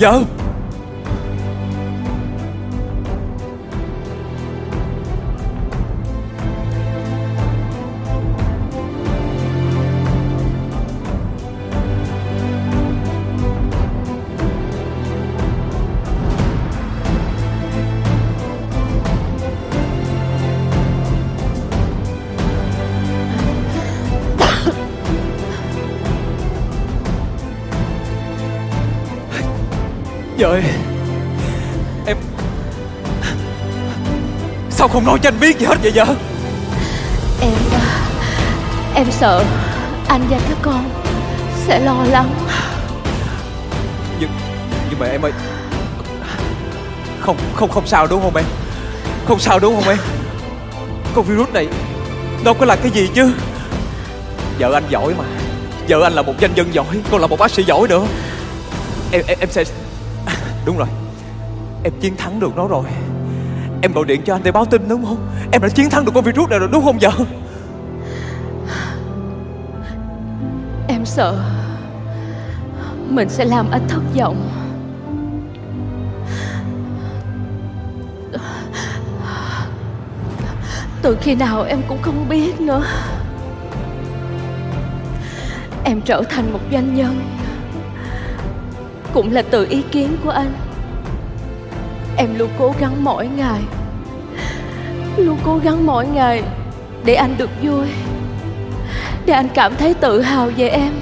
Vợ. 0.00 0.22
Vợ 30.38 30.60
Em 32.06 32.16
Sao 34.70 34.88
không 34.88 35.04
nói 35.04 35.18
cho 35.22 35.28
anh 35.28 35.40
biết 35.40 35.58
gì 35.58 35.66
hết 35.66 35.76
vậy 35.82 35.92
vợ 35.94 36.04
Em 37.40 37.52
Em 38.94 39.06
sợ 39.10 39.44
Anh 40.08 40.26
và 40.30 40.38
các 40.48 40.58
con 40.62 40.90
Sẽ 41.66 41.80
lo 41.80 42.04
lắng. 42.10 42.30
Nhưng 44.20 44.30
Nhưng 44.90 44.98
mà 44.98 45.06
em 45.06 45.22
ơi 45.22 45.32
Không 47.20 47.36
không 47.54 47.70
không 47.70 47.86
sao 47.86 48.06
đúng 48.06 48.22
không 48.22 48.36
em? 48.36 48.44
Không 49.26 49.38
sao 49.38 49.58
đúng 49.58 49.74
không 49.74 49.88
em? 49.88 49.98
Con 51.14 51.24
virus 51.24 51.48
này 51.48 51.68
Đâu 52.44 52.54
có 52.54 52.66
là 52.66 52.76
cái 52.76 52.90
gì 52.90 53.08
chứ? 53.14 53.32
Vợ 54.58 54.72
anh 54.72 54.84
giỏi 54.88 55.14
mà. 55.18 55.24
Vợ 55.88 56.02
anh 56.02 56.12
là 56.12 56.22
một 56.22 56.34
doanh 56.40 56.54
nhân 56.54 56.68
giỏi 56.72 57.00
Còn 57.10 57.20
là 57.20 57.26
một 57.26 57.38
bác 57.38 57.50
sĩ 57.50 57.62
giỏi 57.62 57.88
nữa. 57.88 58.06
Em 59.12 59.22
em, 59.26 59.38
em 59.40 59.50
sẽ 59.50 59.64
Đúng 60.68 60.78
rồi. 60.78 60.88
Em 61.84 61.92
chiến 62.00 62.16
thắng 62.16 62.40
được 62.40 62.56
nó 62.56 62.68
rồi. 62.68 62.84
Em 63.82 63.92
gọi 63.92 64.04
điện 64.04 64.22
cho 64.24 64.34
anh 64.34 64.42
để 64.44 64.52
báo 64.52 64.64
tin 64.64 64.88
đúng 64.88 65.04
không? 65.04 65.28
Em 65.52 65.62
đã 65.62 65.68
chiến 65.68 65.90
thắng 65.90 66.04
được 66.04 66.12
con 66.14 66.24
virus 66.24 66.50
này 66.50 66.58
rồi 66.58 66.68
đúng 66.72 66.84
không 66.84 66.98
vợ? 67.00 67.10
Em 70.88 71.04
sợ 71.04 71.44
Mình 73.08 73.28
sẽ 73.28 73.44
làm 73.44 73.70
anh 73.70 73.88
thất 73.88 74.00
vọng. 74.16 74.50
Từ 81.02 81.16
khi 81.20 81.34
nào 81.34 81.62
em 81.62 81.82
cũng 81.88 82.02
không 82.02 82.28
biết 82.28 82.60
nữa. 82.60 82.82
Em 85.84 86.00
trở 86.00 86.22
thành 86.30 86.52
một 86.52 86.60
doanh 86.72 86.94
nhân 86.94 87.20
Cũng 89.12 89.32
là 89.32 89.42
từ 89.50 89.66
ý 89.70 89.82
kiến 89.82 90.16
của 90.24 90.30
anh. 90.30 90.67
Em 92.18 92.38
luôn 92.38 92.50
cố 92.58 92.74
gắng 92.80 93.04
mỗi 93.04 93.28
ngày. 93.28 93.60
Luôn 95.16 95.38
cố 95.44 95.58
gắng 95.64 95.86
mỗi 95.86 96.06
ngày 96.06 96.42
Để 97.04 97.14
anh 97.14 97.34
được 97.38 97.50
vui, 97.62 97.86
Để 99.26 99.32
anh 99.32 99.48
cảm 99.54 99.76
thấy 99.76 99.94
tự 99.94 100.20
hào 100.20 100.50
về 100.56 100.68
em. 100.68 100.92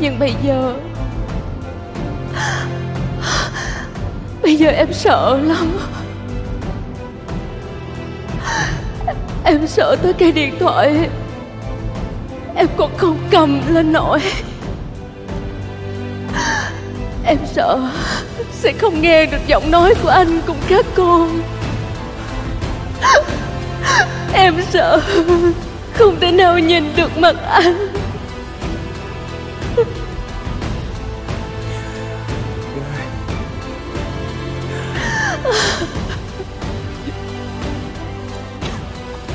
Nhưng 0.00 0.18
bây 0.18 0.34
giờ 0.44 0.74
Bây 4.42 4.56
giờ 4.56 4.68
em 4.70 4.92
sợ 4.92 5.40
lắm. 5.42 5.78
Em 9.44 9.66
sợ 9.66 9.96
tới 10.02 10.12
cây 10.12 10.32
điện 10.32 10.54
thoại. 10.58 11.08
Em 12.54 12.66
còn 12.76 12.90
không 12.96 13.18
cầm 13.30 13.60
lên 13.68 13.92
nổi. 13.92 14.20
Em 17.28 17.38
sợ 17.54 17.90
Sẽ 18.52 18.72
không 18.72 19.02
nghe 19.02 19.26
được 19.26 19.46
giọng 19.46 19.70
nói 19.70 19.94
của 20.02 20.08
anh 20.08 20.40
cùng 20.46 20.56
các 20.68 20.86
con 20.94 21.40
Em 24.32 24.54
sợ 24.70 25.00
Không 25.94 26.20
thể 26.20 26.32
nào 26.32 26.58
nhìn 26.58 26.96
được 26.96 27.18
mặt 27.18 27.36
anh. 27.50 27.88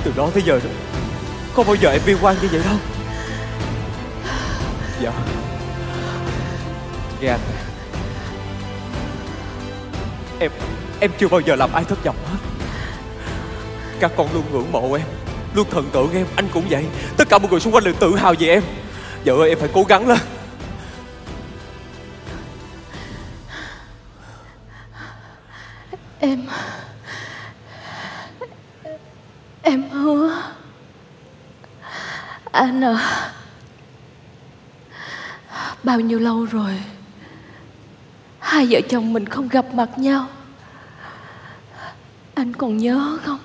Từ 0.03 0.11
đó 0.15 0.29
tới 0.33 0.43
giờ 0.45 0.59
rồi 0.63 0.73
Không 1.53 1.67
bao 1.67 1.75
giờ 1.75 1.89
em 1.89 2.01
bi 2.05 2.15
quan 2.21 2.35
như 2.41 2.47
vậy 2.51 2.61
đâu 2.65 2.75
Dạ. 5.01 5.11
Nghe 7.21 7.27
anh. 7.27 7.52
Em 10.43 10.51
Em 10.99 11.11
chưa 11.17 11.27
bao 11.27 11.39
giờ 11.39 11.55
làm 11.55 11.73
ai 11.73 11.83
thất 11.83 12.03
vọng 12.03 12.15
hết. 12.31 12.37
Các 13.99 14.11
con 14.17 14.27
luôn 14.33 14.43
ngưỡng 14.51 14.71
mộ 14.71 14.93
em, 14.93 15.05
Luôn 15.55 15.69
thần 15.69 15.89
tượng 15.91 16.13
em, 16.13 16.25
Anh 16.35 16.47
cũng 16.53 16.63
vậy. 16.69 16.85
Tất 17.17 17.29
cả 17.29 17.37
mọi 17.37 17.51
người 17.51 17.59
xung 17.59 17.73
quanh 17.73 17.83
đều 17.83 17.93
tự 17.93 18.15
hào 18.15 18.33
về 18.39 18.47
em. 18.47 18.63
Vợ 19.25 19.33
ơi, 19.33 19.49
em 19.49 19.59
phải 19.59 19.69
cố 19.73 19.83
gắng 19.83 20.07
lên. 20.07 20.19
Em 26.19 26.45
Em 29.61 29.89
hứa. 29.89 30.41
Anh 32.51 32.83
à 32.83 33.31
Bao 35.83 35.99
nhiêu 35.99 36.19
lâu 36.19 36.45
rồi 36.45 36.81
Hai 38.53 38.67
vợ 38.69 38.81
chồng 38.89 39.13
mình 39.13 39.25
không 39.25 39.47
gặp 39.47 39.65
mặt 39.73 39.89
nhau. 39.97 40.27
Anh 42.33 42.53
còn 42.53 42.77
nhớ 42.77 43.17
không? 43.23 43.39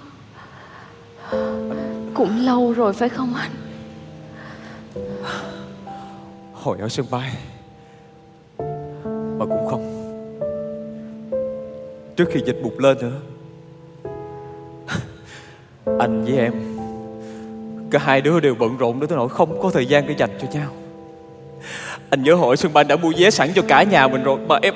Cũng 2.15 2.47
lâu 2.47 2.73
rồi 2.73 2.93
phải 2.93 3.09
không 3.09 3.35
anh? 3.35 3.51
Hồi 6.53 6.79
ở 6.81 6.89
sân 6.89 7.07
bay, 7.11 7.33
Mà 9.39 9.45
cũng 9.45 9.67
không. 9.71 9.85
Trước 12.17 12.29
khi 12.33 12.41
dịch 12.47 12.61
bùng 12.63 12.79
lên 12.79 12.99
nữa, 13.01 13.21
Anh 15.99 16.25
với 16.25 16.39
em, 16.39 16.53
Cả 17.91 17.99
hai 17.99 18.21
đứa 18.21 18.41
đều 18.41 18.55
bận 18.55 18.77
rộn 18.77 19.01
đến 19.01 19.11
nỗi 19.11 19.29
không 19.29 19.63
có 19.63 19.71
thời 19.71 19.87
gian 19.87 20.07
để 20.07 20.15
dành 20.19 20.39
cho 20.43 20.49
nhau. 20.53 20.71
Anh 22.11 22.23
nhớ 22.23 22.35
hỏi 22.35 22.53
ở 22.53 22.57
sân 22.57 22.73
bay 22.73 22.85
đã 22.85 22.97
mua 22.97 23.13
vé 23.19 23.31
sẵn 23.31 23.49
cho 23.55 23.63
cả 23.69 23.83
nhà 23.83 24.09
mình 24.09 24.23
rồi, 24.23 24.39
Mà 24.49 24.59
em 24.63 24.75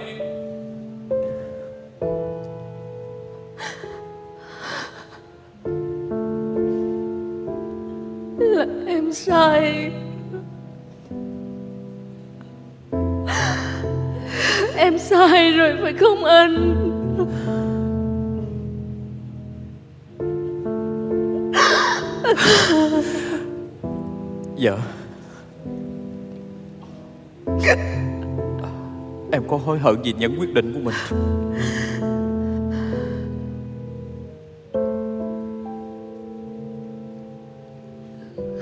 hối 29.72 29.80
hận 29.80 30.02
vì 30.02 30.12
những 30.12 30.40
quyết 30.40 30.54
định 30.54 30.72
của 30.72 30.80
mình. 30.80 30.94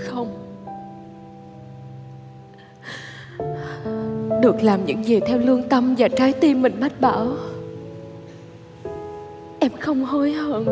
Không. 0.06 0.28
Được 4.42 4.62
làm 4.62 4.84
những 4.86 5.04
gì 5.04 5.20
theo 5.20 5.38
lương 5.38 5.68
tâm 5.68 5.94
và 5.98 6.08
trái 6.08 6.32
tim 6.32 6.62
mình 6.62 6.80
mách 6.80 7.00
bảo. 7.00 7.36
Em 9.60 9.72
không 9.80 10.04
hối 10.04 10.32
hận. 10.32 10.64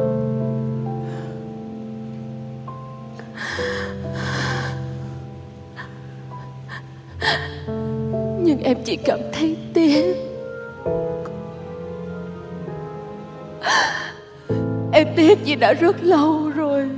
Nhưng 8.43 8.63
em 8.63 8.77
chỉ 8.85 8.97
cảm 8.97 9.19
thấy 9.33 9.57
tiếc. 9.75 10.28
Em 14.99 15.09
tiếc 15.17 15.39
vì 15.45 15.55
đã 15.55 15.73
rất 15.73 15.97
lâu 16.03 16.51
rồi. 16.57 16.89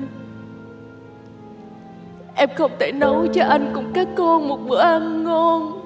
Em 2.34 2.48
không 2.56 2.70
thể 2.78 2.92
nấu 2.92 3.26
cho 3.26 3.44
anh 3.44 3.70
cùng 3.74 3.92
các 3.94 4.08
con 4.16 4.48
một 4.48 4.58
bữa 4.68 4.78
ăn 4.80 5.24
ngon. 5.24 5.80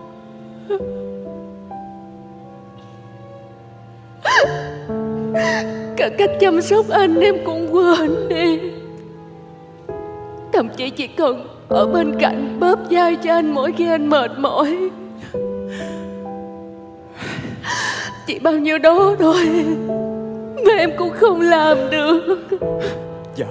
Cả 5.96 6.08
cách 6.18 6.30
chăm 6.40 6.62
sóc 6.62 6.86
anh 6.90 7.20
em 7.20 7.34
cũng 7.44 7.74
quên 7.74 8.28
đi. 8.28 8.60
Thậm 10.52 10.68
chí 10.76 10.90
chỉ 10.90 11.06
cần 11.06 11.46
ở 11.68 11.86
bên 11.86 12.14
cạnh 12.20 12.56
bóp 12.60 12.78
vai 12.90 13.16
cho 13.16 13.32
anh 13.32 13.54
mỗi 13.54 13.72
khi 13.72 13.88
anh 13.88 14.10
mệt 14.10 14.30
mỏi. 14.38 14.90
Chỉ 18.26 18.38
bao 18.38 18.54
nhiêu 18.54 18.78
đó 18.78 19.16
thôi. 19.18 19.64
Mà 20.66 20.72
em 20.78 20.90
cũng 20.96 21.12
không 21.20 21.40
làm 21.40 21.90
được. 21.90 22.46
Vợ 23.36 23.46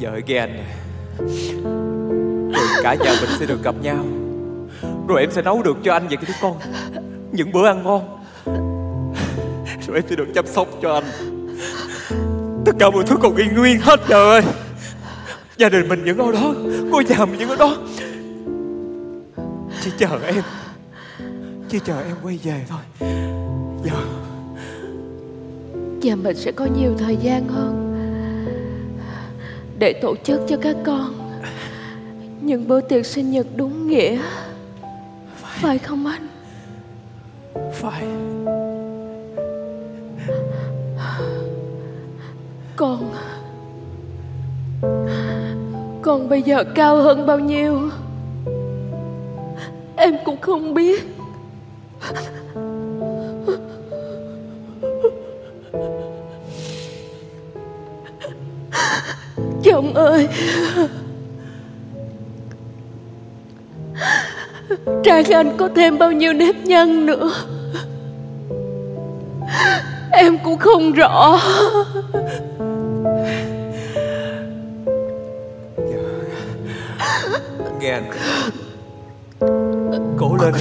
Vợ 0.00 0.10
ơi, 0.10 0.22
nghe 0.26 0.38
anh 0.38 0.52
nè. 0.52 0.64
Rồi 2.52 2.66
cả 2.82 2.94
nhà 2.94 3.14
mình 3.20 3.30
sẽ 3.38 3.46
được 3.46 3.62
gặp 3.62 3.74
nhau 3.82 4.04
Rồi 5.08 5.20
em 5.20 5.30
sẽ 5.30 5.42
nấu 5.42 5.62
được 5.62 5.76
cho 5.84 5.92
anh 5.92 6.02
và 6.10 6.16
cái 6.16 6.24
đứa 6.28 6.34
con 6.42 6.56
Những 7.32 7.52
bữa 7.52 7.66
ăn 7.66 7.82
ngon. 7.82 8.24
Rồi 9.86 9.96
em 9.96 10.04
sẽ 10.10 10.16
được 10.16 10.26
chăm 10.34 10.46
sóc 10.46 10.68
cho 10.82 10.94
anh. 10.94 11.04
Tất 12.66 12.72
cả 12.78 12.90
mọi 12.90 13.04
thứ 13.06 13.16
còn 13.22 13.36
y 13.36 13.44
nguyên 13.46 13.80
hết 13.80 14.00
trời 14.08 14.30
ơi. 14.30 14.42
Gia 15.56 15.68
đình 15.68 15.88
mình 15.88 16.04
vẫn 16.04 16.18
ở 16.18 16.32
đó 16.32 16.54
Ngôi 16.90 17.04
nhà 17.04 17.24
mình 17.24 17.38
vẫn 17.38 17.48
ở 17.48 17.56
đó. 17.56 17.76
Chỉ 19.84 19.90
chờ 19.98 20.20
em 20.26 20.42
Chỉ 21.68 21.78
chờ 21.84 22.00
em 22.00 22.16
quay 22.22 22.38
về 22.44 22.64
thôi. 22.68 23.08
Giờ 23.84 24.17
và 26.02 26.14
mình 26.14 26.36
sẽ 26.36 26.52
có 26.52 26.64
nhiều 26.64 26.94
thời 26.98 27.16
gian 27.16 27.48
hơn 27.48 27.94
Để 29.78 29.92
tổ 29.92 30.16
chức 30.24 30.40
cho 30.48 30.56
các 30.56 30.76
con 30.84 31.14
Những 32.40 32.68
bữa 32.68 32.80
tiệc 32.80 33.06
sinh 33.06 33.30
nhật 33.30 33.46
đúng 33.56 33.88
nghĩa. 33.88 34.18
Phải 35.36 35.78
không 35.78 36.06
anh? 36.06 36.28
Phải. 37.72 38.04
Con 42.76 43.14
Con 46.02 46.28
bây 46.28 46.42
giờ 46.42 46.64
cao 46.74 47.02
hơn 47.02 47.26
bao 47.26 47.38
nhiêu? 47.38 47.90
Em 49.96 50.16
cũng 50.24 50.40
không 50.40 50.74
biết 50.74 51.04
ơi. 59.98 60.28
Trán 65.04 65.24
anh 65.32 65.56
có 65.56 65.68
thêm 65.76 65.98
bao 65.98 66.12
nhiêu 66.12 66.32
nếp 66.32 66.54
nhăn 66.64 67.06
nữa? 67.06 67.32
Em 70.12 70.38
cũng 70.44 70.58
không 70.58 70.92
rõ. 70.92 71.40
Nghe 77.80 77.90
anh 77.90 78.10
Cố 80.18 80.36
lên 80.36 80.54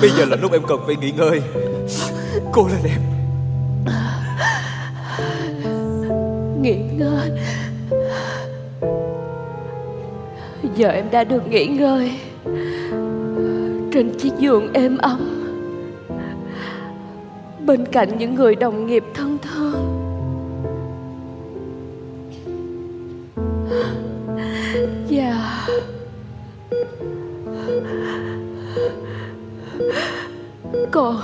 Bây 0.00 0.10
giờ 0.10 0.24
là 0.24 0.36
lúc 0.36 0.52
em 0.52 0.62
cần 0.68 0.78
phải 0.86 0.96
nghỉ 0.96 1.10
ngơi. 1.10 1.42
Cố 2.52 2.68
lên 2.68 2.80
em. 2.84 3.00
Nghỉ 6.62 6.76
ngơi 6.98 7.30
giờ 10.78 10.88
em 10.88 11.10
đã 11.10 11.24
được 11.24 11.48
nghỉ 11.48 11.66
ngơi. 11.66 12.12
Trên 13.92 14.10
chiếc 14.18 14.32
giường 14.38 14.72
êm 14.72 14.98
ấm 14.98 15.44
bên 17.66 17.86
cạnh 17.86 18.18
những 18.18 18.34
người 18.34 18.54
đồng 18.54 18.86
nghiệp 18.86 19.04
thân 19.14 19.38
thương. 19.42 19.74
Và 25.10 25.68
còn 30.90 31.20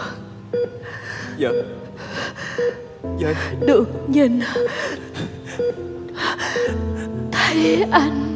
Dạ. 1.37 1.51
Dạ. 3.19 3.35
Được 3.67 3.89
nhìn. 4.09 4.41
Thấy 7.33 7.85
anh 7.91 8.34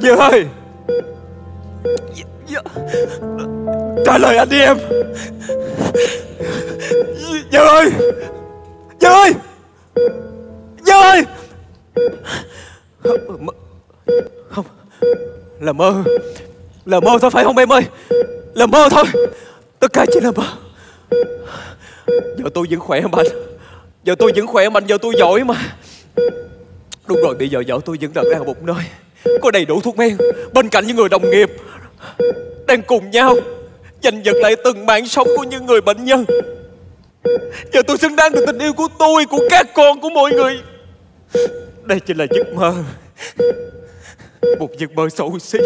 Dương 0.00 0.18
ơi. 0.18 0.46
Trả 4.04 4.18
lời 4.18 4.36
anh 4.36 4.48
đi 4.48 4.60
em. 4.60 4.78
Dương 7.50 7.66
ơi. 7.66 7.90
Dương 9.00 9.12
ơi. 9.12 9.34
Dương 10.86 11.02
ơi. 11.02 11.24
Không. 14.50 14.66
Là 15.60 15.72
mơ. 15.72 16.04
Là 16.86 17.00
mơ 17.00 17.18
thôi 17.20 17.30
phải 17.30 17.44
không 17.44 17.58
em 17.58 17.72
ơi? 17.72 17.82
Là 18.54 18.66
mơ 18.66 18.88
thôi. 18.90 19.04
Tất 19.78 19.92
cả 19.92 20.06
chỉ 20.12 20.20
là 20.20 20.30
mơ. 20.30 20.44
Giờ 22.36 22.44
tôi 22.54 22.66
vẫn 22.70 22.80
khỏe 22.80 23.00
mạnh 23.00 23.26
Giờ 24.04 24.14
tôi 24.18 24.32
vẫn 24.36 24.46
khỏe 24.46 24.68
mạnh 24.68 24.86
Giờ 24.86 24.98
tôi 25.02 25.14
giỏi 25.18 25.44
mà. 25.44 25.54
Đúng 27.06 27.18
rồi, 27.22 27.34
bây 27.34 27.48
giờ 27.48 27.62
vợ 27.66 27.78
tôi 27.84 27.98
vẫn 28.00 28.10
đang 28.14 28.24
ở 28.38 28.44
một 28.44 28.62
nơi. 28.62 28.84
Có 29.42 29.50
đầy 29.50 29.64
đủ 29.64 29.80
thuốc 29.80 29.96
men, 29.98 30.16
Bên 30.52 30.68
cạnh 30.68 30.86
những 30.86 30.96
người 30.96 31.08
đồng 31.08 31.30
nghiệp 31.30 31.50
Đang 32.66 32.82
cùng 32.82 33.10
nhau 33.10 33.36
Giành 34.02 34.24
giật 34.24 34.36
lại 34.42 34.56
từng 34.64 34.86
mạng 34.86 35.06
sống 35.06 35.28
của 35.36 35.44
những 35.44 35.66
người 35.66 35.80
bệnh 35.80 36.04
nhân. 36.04 36.24
Giờ 37.72 37.82
tôi 37.86 37.98
xứng 37.98 38.16
đáng 38.16 38.32
được 38.32 38.44
tình 38.46 38.58
yêu 38.58 38.72
của 38.72 38.88
tôi, 38.98 39.24
Của 39.24 39.40
các 39.50 39.66
con, 39.74 40.00
của 40.00 40.10
mọi 40.10 40.32
người. 40.32 40.60
Đây 41.82 42.00
chỉ 42.00 42.14
là 42.14 42.26
giấc 42.30 42.54
mơ. 42.54 42.74
Một 44.58 44.70
giấc 44.78 44.92
mơ 44.92 45.08
xấu 45.08 45.38
xí. 45.38 45.58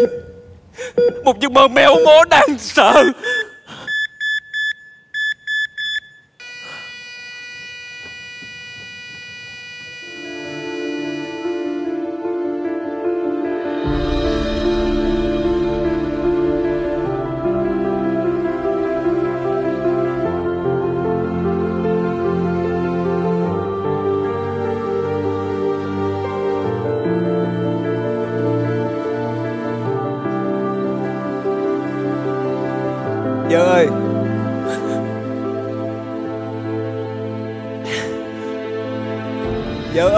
Một 1.23 1.39
giấc 1.39 1.51
mơ 1.51 1.67
méo 1.67 1.95
mó 2.05 2.23
đáng 2.29 2.55
sợ. 2.59 3.03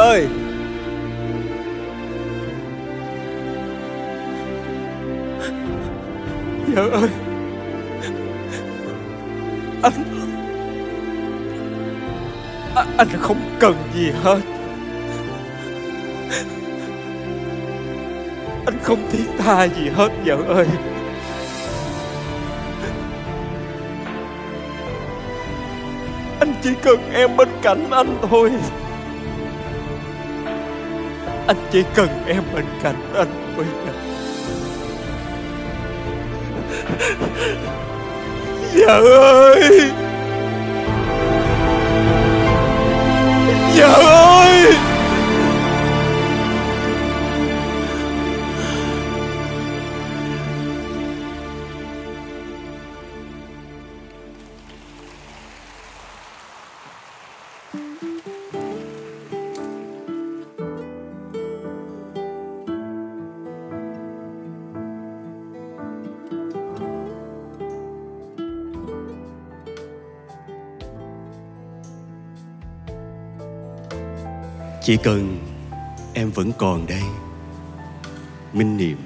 Ơi. 0.10 0.28
Vợ 6.68 6.90
ơi. 6.90 7.10
Anh 9.82 9.94
Anh 12.98 13.08
không 13.20 13.38
cần 13.60 13.76
gì 13.94 14.12
hết. 14.24 14.40
Anh 18.66 18.78
không 18.84 19.00
thiết 19.12 19.26
tha 19.38 19.64
gì 19.64 19.90
hết, 19.96 20.10
vợ 20.26 20.38
ơi. 20.48 20.68
Anh 26.40 26.54
chỉ 26.64 26.70
cần 26.82 27.12
em 27.14 27.38
bên 27.38 27.48
cạnh 27.62 27.90
anh 27.92 28.18
thôi. 28.30 28.52
Anh 31.50 31.58
chỉ 31.72 31.84
cần 31.96 32.10
em 32.28 32.44
bên 32.54 32.66
cạnh 32.84 33.14
anh 33.14 33.56
bây 33.58 33.66
giờ. 33.66 33.94
Vợ 38.74 39.02
ơi. 39.18 39.92
Vợ 43.76 43.94
ơi. 43.94 44.74
Chỉ 74.90 74.98
cần 74.98 75.38
em 76.14 76.32
vẫn 76.32 76.52
còn 76.58 76.88
đây. 76.88 77.02
Minh 78.54 78.78
Niệm, 78.78 78.98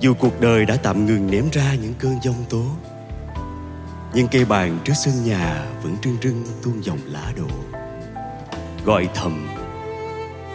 Dù 0.00 0.14
cuộc 0.14 0.40
đời 0.40 0.64
đã 0.64 0.76
tạm 0.76 1.06
ngừng 1.06 1.30
ném 1.30 1.44
ra 1.52 1.74
những 1.74 1.94
cơn 1.98 2.18
giông 2.22 2.44
tố, 2.50 2.64
Nhưng 4.14 4.28
cây 4.28 4.44
bàn 4.44 4.78
trước 4.84 4.92
sân 4.96 5.14
nhà 5.24 5.66
vẫn 5.82 5.96
rưng 6.04 6.16
rưng 6.22 6.44
tuôn 6.62 6.84
dòng 6.84 6.98
lá 7.06 7.32
đổ 7.36 7.48
Gọi 8.84 9.08
thầm, 9.14 9.48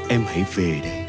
Em 0.10 0.24
hãy 0.28 0.44
về 0.56 0.80
đây. 0.84 1.06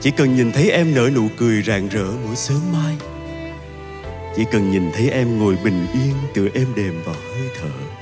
Chỉ 0.00 0.10
cần 0.10 0.36
nhìn 0.36 0.52
thấy 0.52 0.70
em 0.70 0.94
nở 0.94 1.10
nụ 1.14 1.28
cười 1.38 1.62
rạng 1.62 1.88
rỡ 1.88 2.06
mỗi 2.26 2.36
sớm 2.36 2.60
mai, 2.72 2.96
Chỉ 4.36 4.44
cần 4.52 4.70
nhìn 4.70 4.90
thấy 4.94 5.10
em 5.10 5.38
ngồi 5.38 5.58
bình 5.64 5.86
yên 5.92 6.14
tựa 6.34 6.48
êm 6.54 6.74
đềm 6.76 7.02
vào 7.04 7.14
hơi 7.14 7.48
thở 7.60 7.96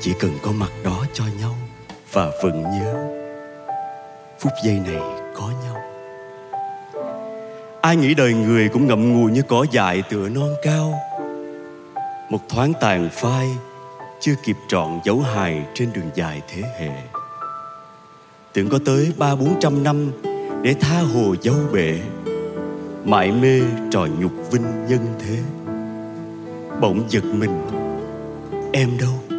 chỉ 0.00 0.14
cần 0.20 0.30
có 0.42 0.52
mặt 0.52 0.72
đó 0.84 1.04
cho 1.12 1.24
nhau 1.40 1.54
và 2.12 2.30
vẫn 2.42 2.62
nhớ, 2.62 3.08
phút 4.40 4.52
giây 4.64 4.80
này 4.86 5.02
có 5.34 5.50
nhau. 5.64 5.76
Ai 7.80 7.96
nghĩ 7.96 8.14
đời 8.14 8.34
người 8.34 8.68
cũng 8.68 8.86
ngậm 8.86 9.12
ngùi 9.12 9.32
như 9.32 9.42
cỏ 9.42 9.66
dại 9.70 10.02
tựa 10.10 10.28
non 10.28 10.50
cao. 10.62 10.94
Một 12.30 12.38
thoáng 12.48 12.72
tàn 12.80 13.08
phai, 13.12 13.48
chưa 14.20 14.34
kịp 14.44 14.56
trọn 14.68 15.00
dấu 15.04 15.20
hài 15.20 15.62
trên 15.74 15.92
đường 15.92 16.10
dài 16.14 16.42
thế 16.48 16.62
hệ. 16.78 16.90
Tưởng 18.52 18.68
có 18.68 18.78
tới 18.86 19.12
ba 19.16 19.34
bốn 19.34 19.60
trăm 19.60 19.82
năm 19.82 20.12
để 20.62 20.74
tha 20.80 21.00
hồ 21.00 21.34
dấu 21.42 21.56
bể. 21.72 22.00
Mãi 23.04 23.30
mê 23.30 23.60
trò 23.90 24.06
nhục 24.18 24.32
vinh 24.50 24.86
nhân 24.88 25.14
thế. 25.18 25.38
Bỗng 26.80 27.04
giật 27.08 27.24
mình, 27.24 27.66
em 28.72 28.98
đâu? 29.00 29.37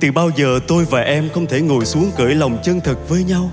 Từ 0.00 0.12
bao 0.12 0.30
giờ 0.36 0.60
tôi 0.68 0.84
và 0.84 1.00
em 1.00 1.28
không 1.34 1.46
thể 1.46 1.60
ngồi 1.60 1.84
xuống 1.84 2.10
cởi 2.16 2.34
lòng 2.34 2.58
chân 2.64 2.80
thật 2.80 3.08
với 3.08 3.24
nhau? 3.24 3.50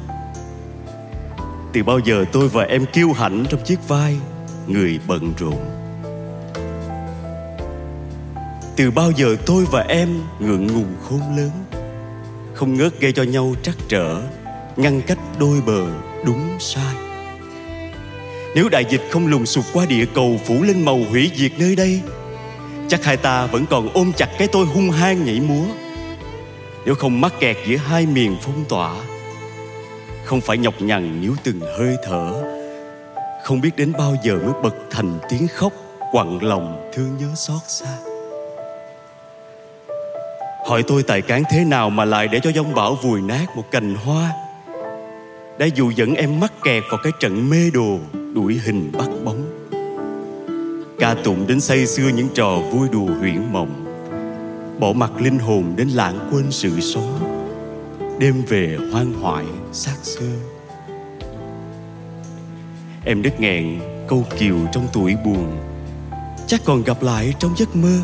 Từ 1.73 1.83
bao 1.83 1.99
giờ 1.99 2.25
tôi 2.31 2.49
và 2.49 2.63
em 2.63 2.85
kiêu 2.85 3.11
hãnh 3.11 3.45
trong 3.49 3.63
chiếc 3.65 3.87
vai 3.87 4.15
người 4.67 4.99
bận 5.07 5.33
rộn? 5.37 5.59
Từ 8.75 8.91
bao 8.91 9.11
giờ 9.11 9.35
tôi 9.45 9.65
và 9.71 9.85
em 9.89 10.09
ngượng 10.39 10.67
ngùng 10.67 10.95
khôn 11.03 11.21
lớn? 11.37 11.51
Không 12.53 12.73
ngớt 12.73 12.99
gây 12.99 13.11
cho 13.11 13.23
nhau 13.23 13.55
trắc 13.63 13.75
trở, 13.87 14.21
ngăn 14.75 15.01
cách 15.01 15.19
đôi 15.39 15.61
bờ 15.65 15.85
đúng 16.25 16.49
sai. 16.59 16.95
Nếu 18.55 18.69
đại 18.69 18.85
dịch 18.89 19.01
không 19.11 19.27
lùng 19.27 19.45
sụp 19.45 19.65
qua 19.73 19.85
địa 19.85 20.05
cầu 20.05 20.39
phủ 20.45 20.63
lên 20.63 20.85
màu 20.85 20.99
hủy 21.09 21.31
diệt 21.35 21.51
nơi 21.57 21.75
đây, 21.75 22.01
chắc 22.87 23.03
hai 23.03 23.17
ta 23.17 23.45
vẫn 23.45 23.65
còn 23.69 23.89
ôm 23.93 24.11
chặt 24.17 24.29
cái 24.37 24.47
tôi 24.47 24.65
hung 24.65 24.89
hăng 24.89 25.25
nhảy 25.25 25.39
múa 25.39 25.65
nếu 26.85 26.95
không 26.95 27.21
mắc 27.21 27.33
kẹt 27.39 27.57
giữa 27.67 27.77
hai 27.77 28.05
miền 28.05 28.35
phong 28.41 28.65
tỏa, 28.69 28.95
không 30.25 30.41
phải 30.41 30.57
nhọc 30.57 30.81
nhằn 30.81 31.21
níu 31.21 31.35
từng 31.43 31.59
hơi 31.59 31.95
thở, 32.03 32.33
không 33.43 33.61
biết 33.61 33.71
đến 33.77 33.93
bao 33.97 34.15
giờ 34.23 34.39
mới 34.43 34.53
bật 34.63 34.75
thành 34.91 35.19
tiếng 35.29 35.47
khóc 35.47 35.73
quặn 36.11 36.39
lòng 36.41 36.91
thương 36.93 37.17
nhớ 37.19 37.27
xót 37.35 37.61
xa. 37.67 37.97
Hỏi 40.67 40.83
tôi 40.87 41.03
tài 41.03 41.21
cán 41.21 41.43
thế 41.51 41.63
nào 41.63 41.89
mà 41.89 42.05
lại 42.05 42.27
để 42.27 42.39
cho 42.43 42.51
giông 42.51 42.75
bão 42.75 42.95
vùi 42.95 43.21
nát 43.21 43.45
một 43.55 43.71
cành 43.71 43.95
hoa. 43.95 44.31
Đã 45.57 45.65
dụ 45.65 45.91
dẫn 45.91 46.15
em 46.15 46.39
mắc 46.39 46.51
kẹt 46.63 46.83
vào 46.89 46.99
cái 47.03 47.11
trận 47.19 47.49
mê 47.49 47.69
đồ 47.73 47.97
đuổi 48.33 48.59
hình 48.65 48.91
bắt 48.97 49.09
bóng. 49.25 49.69
Ca 50.99 51.15
tụng 51.23 51.47
đến 51.47 51.59
say 51.59 51.85
xưa 51.85 52.09
những 52.15 52.27
trò 52.33 52.55
vui 52.71 52.89
đùa 52.91 53.07
huyễn 53.19 53.41
mộng 53.51 53.82
bỏ 54.79 54.93
mặt 54.93 55.11
linh 55.21 55.39
hồn 55.39 55.73
đến 55.75 55.87
lãng 55.87 56.29
quên 56.31 56.51
sự 56.51 56.79
sống. 56.79 57.19
Đêm 58.19 58.43
về 58.47 58.77
hoang 58.91 59.13
hoại 59.13 59.45
xác 59.71 59.95
xưa 60.01 60.35
em 63.05 63.21
đứt 63.21 63.39
nghẹn 63.39 63.79
câu 64.07 64.25
kiều 64.39 64.55
trong 64.71 64.87
tuổi 64.93 65.15
buồn, 65.25 65.57
chắc 66.47 66.61
còn 66.65 66.83
gặp 66.83 67.03
lại 67.03 67.33
trong 67.39 67.53
giấc 67.57 67.75
mơ. 67.75 67.99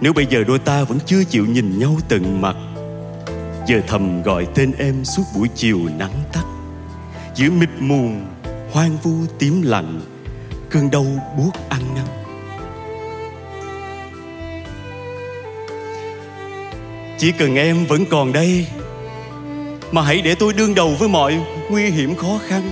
Nếu 0.00 0.12
bây 0.12 0.26
giờ 0.26 0.44
đôi 0.44 0.58
ta 0.58 0.84
vẫn 0.84 0.98
chưa 1.06 1.24
chịu 1.24 1.46
nhìn 1.46 1.78
nhau 1.78 1.96
tận 2.08 2.40
mặt, 2.40 2.56
giờ 3.66 3.80
thầm 3.88 4.22
gọi 4.22 4.46
tên 4.54 4.72
em 4.78 5.04
suốt 5.04 5.22
buổi 5.36 5.48
chiều 5.54 5.78
nắng 5.98 6.14
tắt. 6.32 6.44
Giữa 7.34 7.50
mịt 7.50 7.68
mù, 7.80 8.10
hoang 8.72 8.96
vu 9.02 9.14
tím 9.38 9.62
lạnh 9.62 10.00
cơn 10.70 10.90
đau 10.90 11.06
buốt 11.38 11.50
ăn 11.68 11.82
năn. 11.94 12.21
Chỉ 17.22 17.32
cần 17.32 17.56
em 17.56 17.86
vẫn 17.86 18.04
còn 18.10 18.32
đây, 18.32 18.66
mà 19.92 20.02
hãy 20.02 20.22
để 20.22 20.34
tôi 20.34 20.52
đương 20.52 20.74
đầu 20.74 20.94
với 20.98 21.08
mọi 21.08 21.40
nguy 21.70 21.90
hiểm 21.90 22.14
khó 22.14 22.38
khăn. 22.46 22.62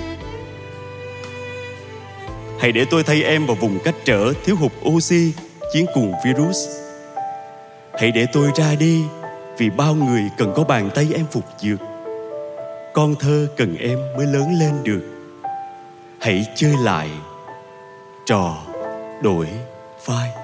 Hãy 2.60 2.72
để 2.72 2.84
tôi 2.90 3.02
thay 3.02 3.22
em 3.22 3.46
vào 3.46 3.56
vùng 3.56 3.78
cách 3.84 3.94
trở 4.04 4.32
thiếu 4.44 4.56
hụt 4.56 4.72
oxy 4.88 5.32
chiến 5.72 5.86
cùng 5.94 6.12
virus. 6.24 6.56
Hãy 7.92 8.10
để 8.10 8.26
tôi 8.32 8.50
ra 8.56 8.74
đi 8.74 9.02
vì 9.58 9.70
bao 9.70 9.94
người 9.94 10.22
cần 10.38 10.52
có 10.56 10.64
bàn 10.64 10.90
tay 10.94 11.08
em 11.14 11.26
phục 11.30 11.44
dược. 11.58 11.80
Con 12.94 13.14
thơ 13.20 13.46
cần 13.56 13.76
em 13.76 13.98
mới 14.16 14.26
lớn 14.26 14.58
lên 14.60 14.72
được. 14.84 15.02
Hãy 16.20 16.46
chơi 16.54 16.74
lại 16.82 17.08
trò 18.26 18.56
đổi 19.22 19.46
vai. 20.06 20.39